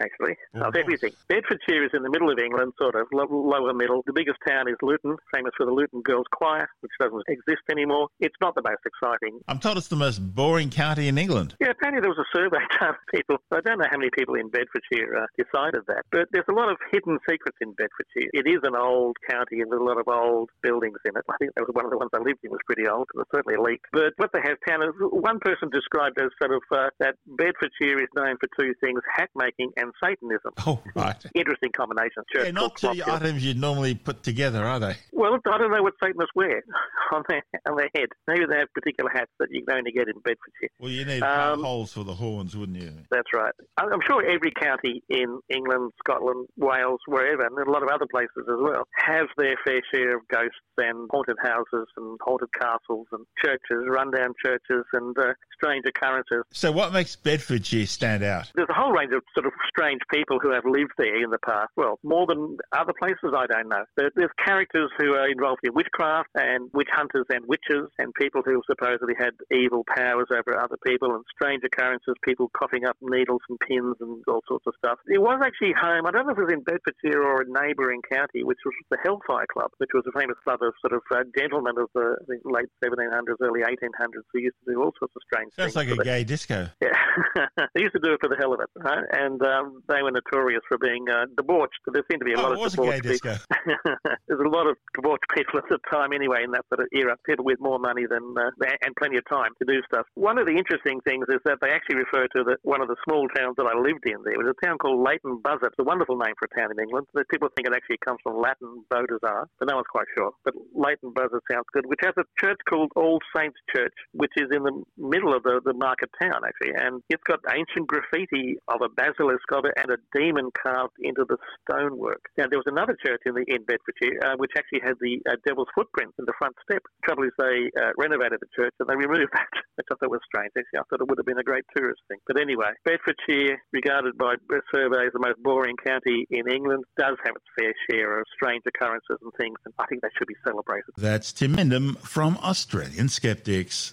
Actually, 0.00 0.36
Oh, 0.54 0.68
of 0.68 0.74
nice. 0.74 0.82
everything. 0.82 1.12
Bedfordshire 1.28 1.84
is 1.84 1.90
in 1.94 2.02
the 2.02 2.10
middle 2.10 2.30
of 2.30 2.38
England, 2.38 2.72
sort 2.78 2.94
of 2.94 3.06
lo- 3.12 3.26
lower 3.30 3.72
middle. 3.74 4.02
The 4.06 4.12
biggest 4.12 4.38
town 4.46 4.68
is 4.68 4.76
Luton, 4.82 5.16
famous 5.34 5.52
for 5.56 5.66
the 5.66 5.72
Luton 5.72 6.02
Girls 6.02 6.26
Choir, 6.32 6.68
which 6.80 6.92
doesn't 7.00 7.22
exist 7.28 7.62
anymore. 7.70 8.08
It's 8.20 8.36
not 8.40 8.54
the 8.54 8.62
most 8.62 8.82
exciting. 8.84 9.40
I'm 9.48 9.58
told 9.58 9.78
it's 9.78 9.88
the 9.88 9.96
most 9.96 10.18
boring 10.34 10.70
county 10.70 11.08
in 11.08 11.18
England. 11.18 11.54
Yeah, 11.60 11.70
apparently 11.70 12.00
there 12.00 12.10
was 12.10 12.18
a 12.18 12.28
survey 12.36 12.58
done 12.80 12.90
of 12.90 12.96
people. 13.14 13.36
I 13.52 13.60
don't 13.60 13.78
know 13.78 13.88
how 13.90 13.98
many 13.98 14.10
people 14.16 14.34
in 14.34 14.48
Bedfordshire 14.48 15.16
uh, 15.16 15.26
decided 15.36 15.82
that, 15.88 16.04
but 16.10 16.28
there's 16.32 16.48
a 16.48 16.52
lot 16.54 16.70
of 16.70 16.76
hidden 16.92 17.18
secrets 17.28 17.56
in 17.60 17.72
Bedfordshire. 17.72 18.30
It 18.32 18.46
is 18.46 18.60
an 18.64 18.76
old 18.76 19.16
county 19.28 19.64
with 19.64 19.80
a 19.80 19.82
lot 19.82 19.98
of 19.98 20.06
old 20.08 20.50
buildings 20.62 20.98
in 21.04 21.16
it. 21.16 21.24
I 21.28 21.36
think 21.38 21.54
that 21.56 21.62
was 21.66 21.72
one 21.74 21.84
of 21.84 21.90
the 21.90 21.98
ones 21.98 22.10
I 22.14 22.18
lived 22.20 22.40
in 22.44 22.50
was 22.50 22.60
pretty 22.66 22.86
old. 22.88 23.08
It 23.14 23.18
was 23.18 23.26
certainly 23.34 23.58
leaked. 23.58 23.86
But 23.92 24.12
what 24.16 24.30
they 24.32 24.40
have 24.44 24.58
town 24.68 24.82
is 24.82 24.92
one 24.98 25.38
person 25.40 25.70
described 25.70 26.20
as 26.20 26.30
sort 26.40 26.52
of 26.54 26.62
uh, 26.70 26.90
that 27.00 27.16
Bedfordshire 27.26 27.98
is 28.02 28.08
known 28.14 28.36
for 28.38 28.48
two 28.58 28.74
things: 28.80 29.00
hat 29.14 29.30
making 29.34 29.72
and 29.76 29.85
Satanism. 30.02 30.52
Oh, 30.68 30.82
right. 30.96 31.14
Interesting 31.34 31.70
combination. 31.70 32.24
Church 32.32 32.46
Yeah, 32.46 32.50
not 32.50 32.80
called 32.80 32.96
two 32.96 33.02
items 33.06 33.44
you'd 33.44 33.60
normally 33.60 33.94
put 33.94 34.24
together, 34.24 34.64
are 34.64 34.80
they? 34.80 34.96
Well, 35.12 35.38
I 35.46 35.58
don't 35.58 35.70
know 35.70 35.82
what 35.82 35.94
Satanists 36.02 36.32
wear 36.34 36.60
on 37.12 37.22
their 37.28 37.42
on 37.68 37.76
their 37.76 37.88
head. 37.94 38.08
Maybe 38.26 38.46
they 38.50 38.58
have 38.58 38.72
particular 38.74 39.10
hats 39.14 39.30
that 39.38 39.48
you 39.52 39.64
can 39.64 39.78
only 39.78 39.92
get 39.92 40.08
in 40.08 40.14
Bedfordshire. 40.24 40.70
Well, 40.80 40.90
you 40.90 41.04
need 41.04 41.22
Um, 41.22 41.62
holes 41.62 41.92
for 41.92 42.02
the 42.04 42.14
horns, 42.14 42.56
wouldn't 42.56 42.78
you? 42.78 42.90
That's 43.12 43.28
right. 43.32 43.52
I'm 43.78 44.00
sure 44.06 44.24
every 44.28 44.50
county 44.60 45.02
in 45.08 45.38
England, 45.48 45.92
Scotland, 46.00 46.48
Wales, 46.56 47.00
wherever, 47.06 47.46
and 47.46 47.56
a 47.58 47.70
lot 47.70 47.82
of 47.84 47.88
other 47.88 48.06
places 48.10 48.42
as 48.48 48.58
well, 48.60 48.88
have 48.96 49.26
their 49.36 49.54
fair 49.64 49.80
share 49.94 50.16
of 50.16 50.26
ghosts 50.28 50.58
and 50.78 51.08
haunted 51.12 51.36
houses 51.42 51.86
and 51.96 52.18
haunted 52.22 52.48
castles 52.58 53.06
and 53.12 53.24
churches, 53.44 53.84
rundown 53.88 54.34
churches, 54.44 54.84
and 54.94 55.16
uh, 55.18 55.32
strange 55.54 55.84
occurrences. 55.86 56.42
So, 56.52 56.72
what 56.72 56.92
makes 56.92 57.14
Bedfordshire 57.14 57.86
stand 57.86 58.24
out? 58.24 58.50
There's 58.54 58.68
a 58.68 58.74
whole 58.74 58.92
range 58.92 59.12
of 59.12 59.22
sort 59.34 59.46
of 59.46 59.52
strange 59.76 60.00
people 60.12 60.38
who 60.40 60.50
have 60.52 60.64
lived 60.64 60.92
there 60.98 61.22
in 61.22 61.30
the 61.30 61.38
past. 61.44 61.68
Well, 61.76 61.98
more 62.02 62.26
than 62.26 62.56
other 62.72 62.92
places, 62.98 63.34
I 63.36 63.46
don't 63.46 63.68
know. 63.68 63.84
There, 63.96 64.10
there's 64.16 64.32
characters 64.44 64.90
who 64.98 65.12
are 65.14 65.28
involved 65.28 65.60
in 65.64 65.74
witchcraft 65.74 66.30
and 66.34 66.70
witch 66.72 66.88
hunters 66.92 67.26
and 67.28 67.44
witches 67.46 67.90
and 67.98 68.12
people 68.14 68.42
who 68.44 68.62
supposedly 68.68 69.14
had 69.18 69.36
evil 69.52 69.84
powers 69.84 70.28
over 70.32 70.58
other 70.58 70.76
people 70.86 71.14
and 71.14 71.24
strange 71.34 71.62
occurrences, 71.64 72.14
people 72.24 72.50
coughing 72.56 72.86
up 72.86 72.96
needles 73.02 73.40
and 73.48 73.58
pins 73.60 73.96
and 74.00 74.22
all 74.28 74.40
sorts 74.48 74.64
of 74.66 74.74
stuff. 74.78 74.98
It 75.06 75.20
was 75.20 75.40
actually 75.44 75.74
home, 75.78 76.06
I 76.06 76.10
don't 76.10 76.26
know 76.26 76.32
if 76.32 76.38
it 76.38 76.44
was 76.48 76.52
in 76.56 76.64
Bedfordshire 76.64 77.20
or 77.22 77.42
a 77.42 77.46
neighbouring 77.48 78.00
county, 78.10 78.44
which 78.44 78.58
was 78.64 78.74
the 78.90 78.98
Hellfire 79.04 79.46
Club, 79.52 79.70
which 79.78 79.90
was 79.92 80.04
a 80.08 80.18
famous 80.18 80.36
club 80.44 80.60
of 80.62 80.72
sort 80.80 80.94
of 80.96 81.02
uh, 81.12 81.24
gentlemen 81.36 81.74
of 81.78 81.88
the, 81.94 82.16
the 82.28 82.38
late 82.44 82.68
1700s, 82.82 83.36
early 83.42 83.60
1800s 83.60 84.24
who 84.32 84.40
used 84.40 84.56
to 84.64 84.72
do 84.72 84.80
all 84.82 84.92
sorts 84.98 85.12
of 85.16 85.22
strange 85.28 85.52
Sounds 85.52 85.74
things. 85.74 85.74
Sounds 85.74 85.88
like 85.88 85.92
a 85.92 85.96
the- 85.96 86.04
gay 86.04 86.24
disco. 86.24 86.68
yeah, 86.80 86.96
they 87.74 87.82
used 87.82 87.94
to 87.94 88.00
do 88.02 88.12
it 88.14 88.20
for 88.20 88.28
the 88.28 88.36
hell 88.36 88.52
of 88.54 88.60
it, 88.60 88.70
right? 88.76 89.04
and 89.12 89.40
um, 89.66 89.82
they 89.88 90.02
were 90.02 90.10
notorious 90.10 90.62
for 90.68 90.78
being 90.78 91.04
uh, 91.10 91.26
debauched. 91.36 91.78
There 91.86 92.02
seemed 92.10 92.20
to 92.20 92.24
be 92.24 92.32
a 92.32 92.38
Oh, 92.38 92.42
lot 92.42 92.52
it 92.52 92.58
of 92.58 92.60
was 92.60 92.74
a 92.74 92.76
gay 92.78 93.00
debauched 93.00 93.22
people. 93.22 93.36
There's 94.28 94.44
a 94.44 94.48
lot 94.48 94.66
of 94.66 94.76
debauched 94.94 95.26
people 95.34 95.58
at 95.58 95.68
the 95.68 95.78
time, 95.90 96.12
anyway, 96.12 96.44
in 96.44 96.50
that 96.52 96.64
sort 96.70 96.80
of 96.80 96.88
era. 96.92 97.16
People 97.26 97.44
with 97.44 97.60
more 97.60 97.78
money 97.78 98.06
than 98.08 98.22
uh, 98.36 98.50
and 98.82 98.94
plenty 98.96 99.16
of 99.16 99.24
time 99.28 99.52
to 99.58 99.64
do 99.66 99.80
stuff. 99.90 100.06
One 100.14 100.38
of 100.38 100.46
the 100.46 100.54
interesting 100.54 101.00
things 101.02 101.26
is 101.28 101.40
that 101.44 101.58
they 101.60 101.70
actually 101.70 101.96
refer 101.96 102.26
to 102.36 102.44
the, 102.44 102.56
one 102.62 102.80
of 102.80 102.88
the 102.88 102.96
small 103.04 103.28
towns 103.34 103.56
that 103.58 103.66
I 103.66 103.76
lived 103.78 104.06
in. 104.06 104.22
There 104.24 104.38
was 104.38 104.52
a 104.52 104.58
town 104.64 104.78
called 104.78 105.02
Leighton 105.02 105.40
Buzzard. 105.42 105.74
It's 105.74 105.80
a 105.80 105.84
wonderful 105.84 106.16
name 106.16 106.34
for 106.38 106.48
a 106.50 106.52
town 106.54 106.70
in 106.70 106.78
England. 106.78 107.06
The 107.14 107.24
People 107.30 107.48
think 107.54 107.66
it 107.66 107.74
actually 107.74 107.98
comes 108.04 108.18
from 108.22 108.40
Latin 108.40 108.84
Bodazar, 108.90 109.46
but 109.58 109.68
no 109.68 109.76
one's 109.76 109.90
quite 109.90 110.06
sure. 110.16 110.32
But 110.44 110.54
Leighton 110.74 111.12
Buzzard 111.12 111.42
sounds 111.50 111.66
good, 111.72 111.86
which 111.86 112.00
has 112.02 112.14
a 112.16 112.24
church 112.40 112.58
called 112.68 112.90
All 112.96 113.18
Saints 113.34 113.58
Church, 113.74 113.92
which 114.12 114.32
is 114.36 114.48
in 114.52 114.62
the 114.62 114.82
middle 114.96 115.34
of 115.34 115.42
the, 115.42 115.60
the 115.64 115.74
market 115.74 116.10
town, 116.20 116.40
actually. 116.46 116.74
And 116.76 117.02
it's 117.10 117.22
got 117.26 117.40
ancient 117.52 117.86
graffiti 117.88 118.56
of 118.68 118.80
a 118.82 118.88
basilisk 118.88 119.44
and 119.76 119.90
a 119.90 119.98
demon 120.12 120.50
carved 120.52 120.96
into 121.00 121.24
the 121.28 121.36
stonework. 121.62 122.20
Now, 122.36 122.46
there 122.48 122.58
was 122.58 122.68
another 122.68 122.96
church 123.04 123.22
in, 123.26 123.34
the, 123.34 123.44
in 123.48 123.64
Bedfordshire 123.64 124.20
uh, 124.24 124.36
which 124.36 124.52
actually 124.56 124.80
had 124.82 124.96
the 125.00 125.20
uh, 125.28 125.36
devil's 125.46 125.68
footprints 125.74 126.14
in 126.18 126.24
the 126.24 126.36
front 126.38 126.56
step. 126.68 126.82
The 126.82 127.04
trouble 127.06 127.24
is, 127.24 127.34
they 127.38 127.70
uh, 127.78 127.92
renovated 127.96 128.40
the 128.40 128.50
church 128.54 128.74
and 128.80 128.88
they 128.88 128.96
removed 128.96 129.32
that, 129.32 129.52
I 129.78 129.82
thought 129.88 130.10
was 130.10 130.20
strange. 130.26 130.52
Actually, 130.56 130.80
I 130.80 130.84
thought 130.88 131.00
it 131.00 131.08
would 131.08 131.18
have 131.18 131.26
been 131.26 131.38
a 131.38 131.46
great 131.46 131.64
tourist 131.76 132.00
thing. 132.08 132.18
But 132.26 132.40
anyway, 132.40 132.72
Bedfordshire, 132.84 133.58
regarded 133.72 134.16
by 134.18 134.36
surveys 134.74 135.12
the 135.12 135.20
most 135.20 135.42
boring 135.42 135.76
county 135.84 136.26
in 136.30 136.48
England, 136.48 136.84
does 136.98 137.16
have 137.24 137.34
its 137.36 137.48
fair 137.58 137.72
share 137.88 138.20
of 138.20 138.26
strange 138.34 138.62
occurrences 138.66 139.18
and 139.22 139.32
things, 139.38 139.56
and 139.64 139.74
I 139.78 139.86
think 139.86 140.02
that 140.02 140.10
should 140.18 140.28
be 140.28 140.36
celebrated. 140.46 140.90
That's 140.96 141.32
Tim 141.32 141.56
Mendham 141.56 141.98
from 141.98 142.38
Australian 142.42 143.08
Skeptics. 143.08 143.92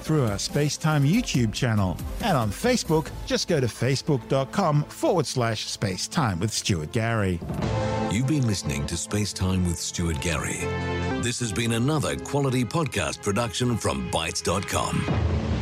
through 0.00 0.24
our 0.24 0.36
Spacetime 0.36 1.08
YouTube 1.08 1.52
channel, 1.52 1.96
and 2.22 2.36
on 2.36 2.50
Facebook, 2.50 3.10
just 3.26 3.48
go 3.48 3.60
to 3.60 3.66
facebook.com 3.66 4.84
forward 4.84 5.26
slash 5.26 5.66
spacetime 5.66 6.40
with 6.40 6.52
Stuart 6.52 6.92
Gary. 6.92 7.40
You've 8.10 8.26
been 8.26 8.46
listening 8.46 8.86
to 8.86 8.96
Space 8.96 9.32
Time 9.32 9.64
with 9.66 9.78
Stuart 9.78 10.20
Gary. 10.20 10.58
This 11.22 11.38
has 11.40 11.52
been 11.52 11.72
another 11.72 12.16
quality 12.16 12.64
podcast 12.64 13.22
production 13.22 13.76
from 13.76 14.10
bitesz.com. 14.10 15.59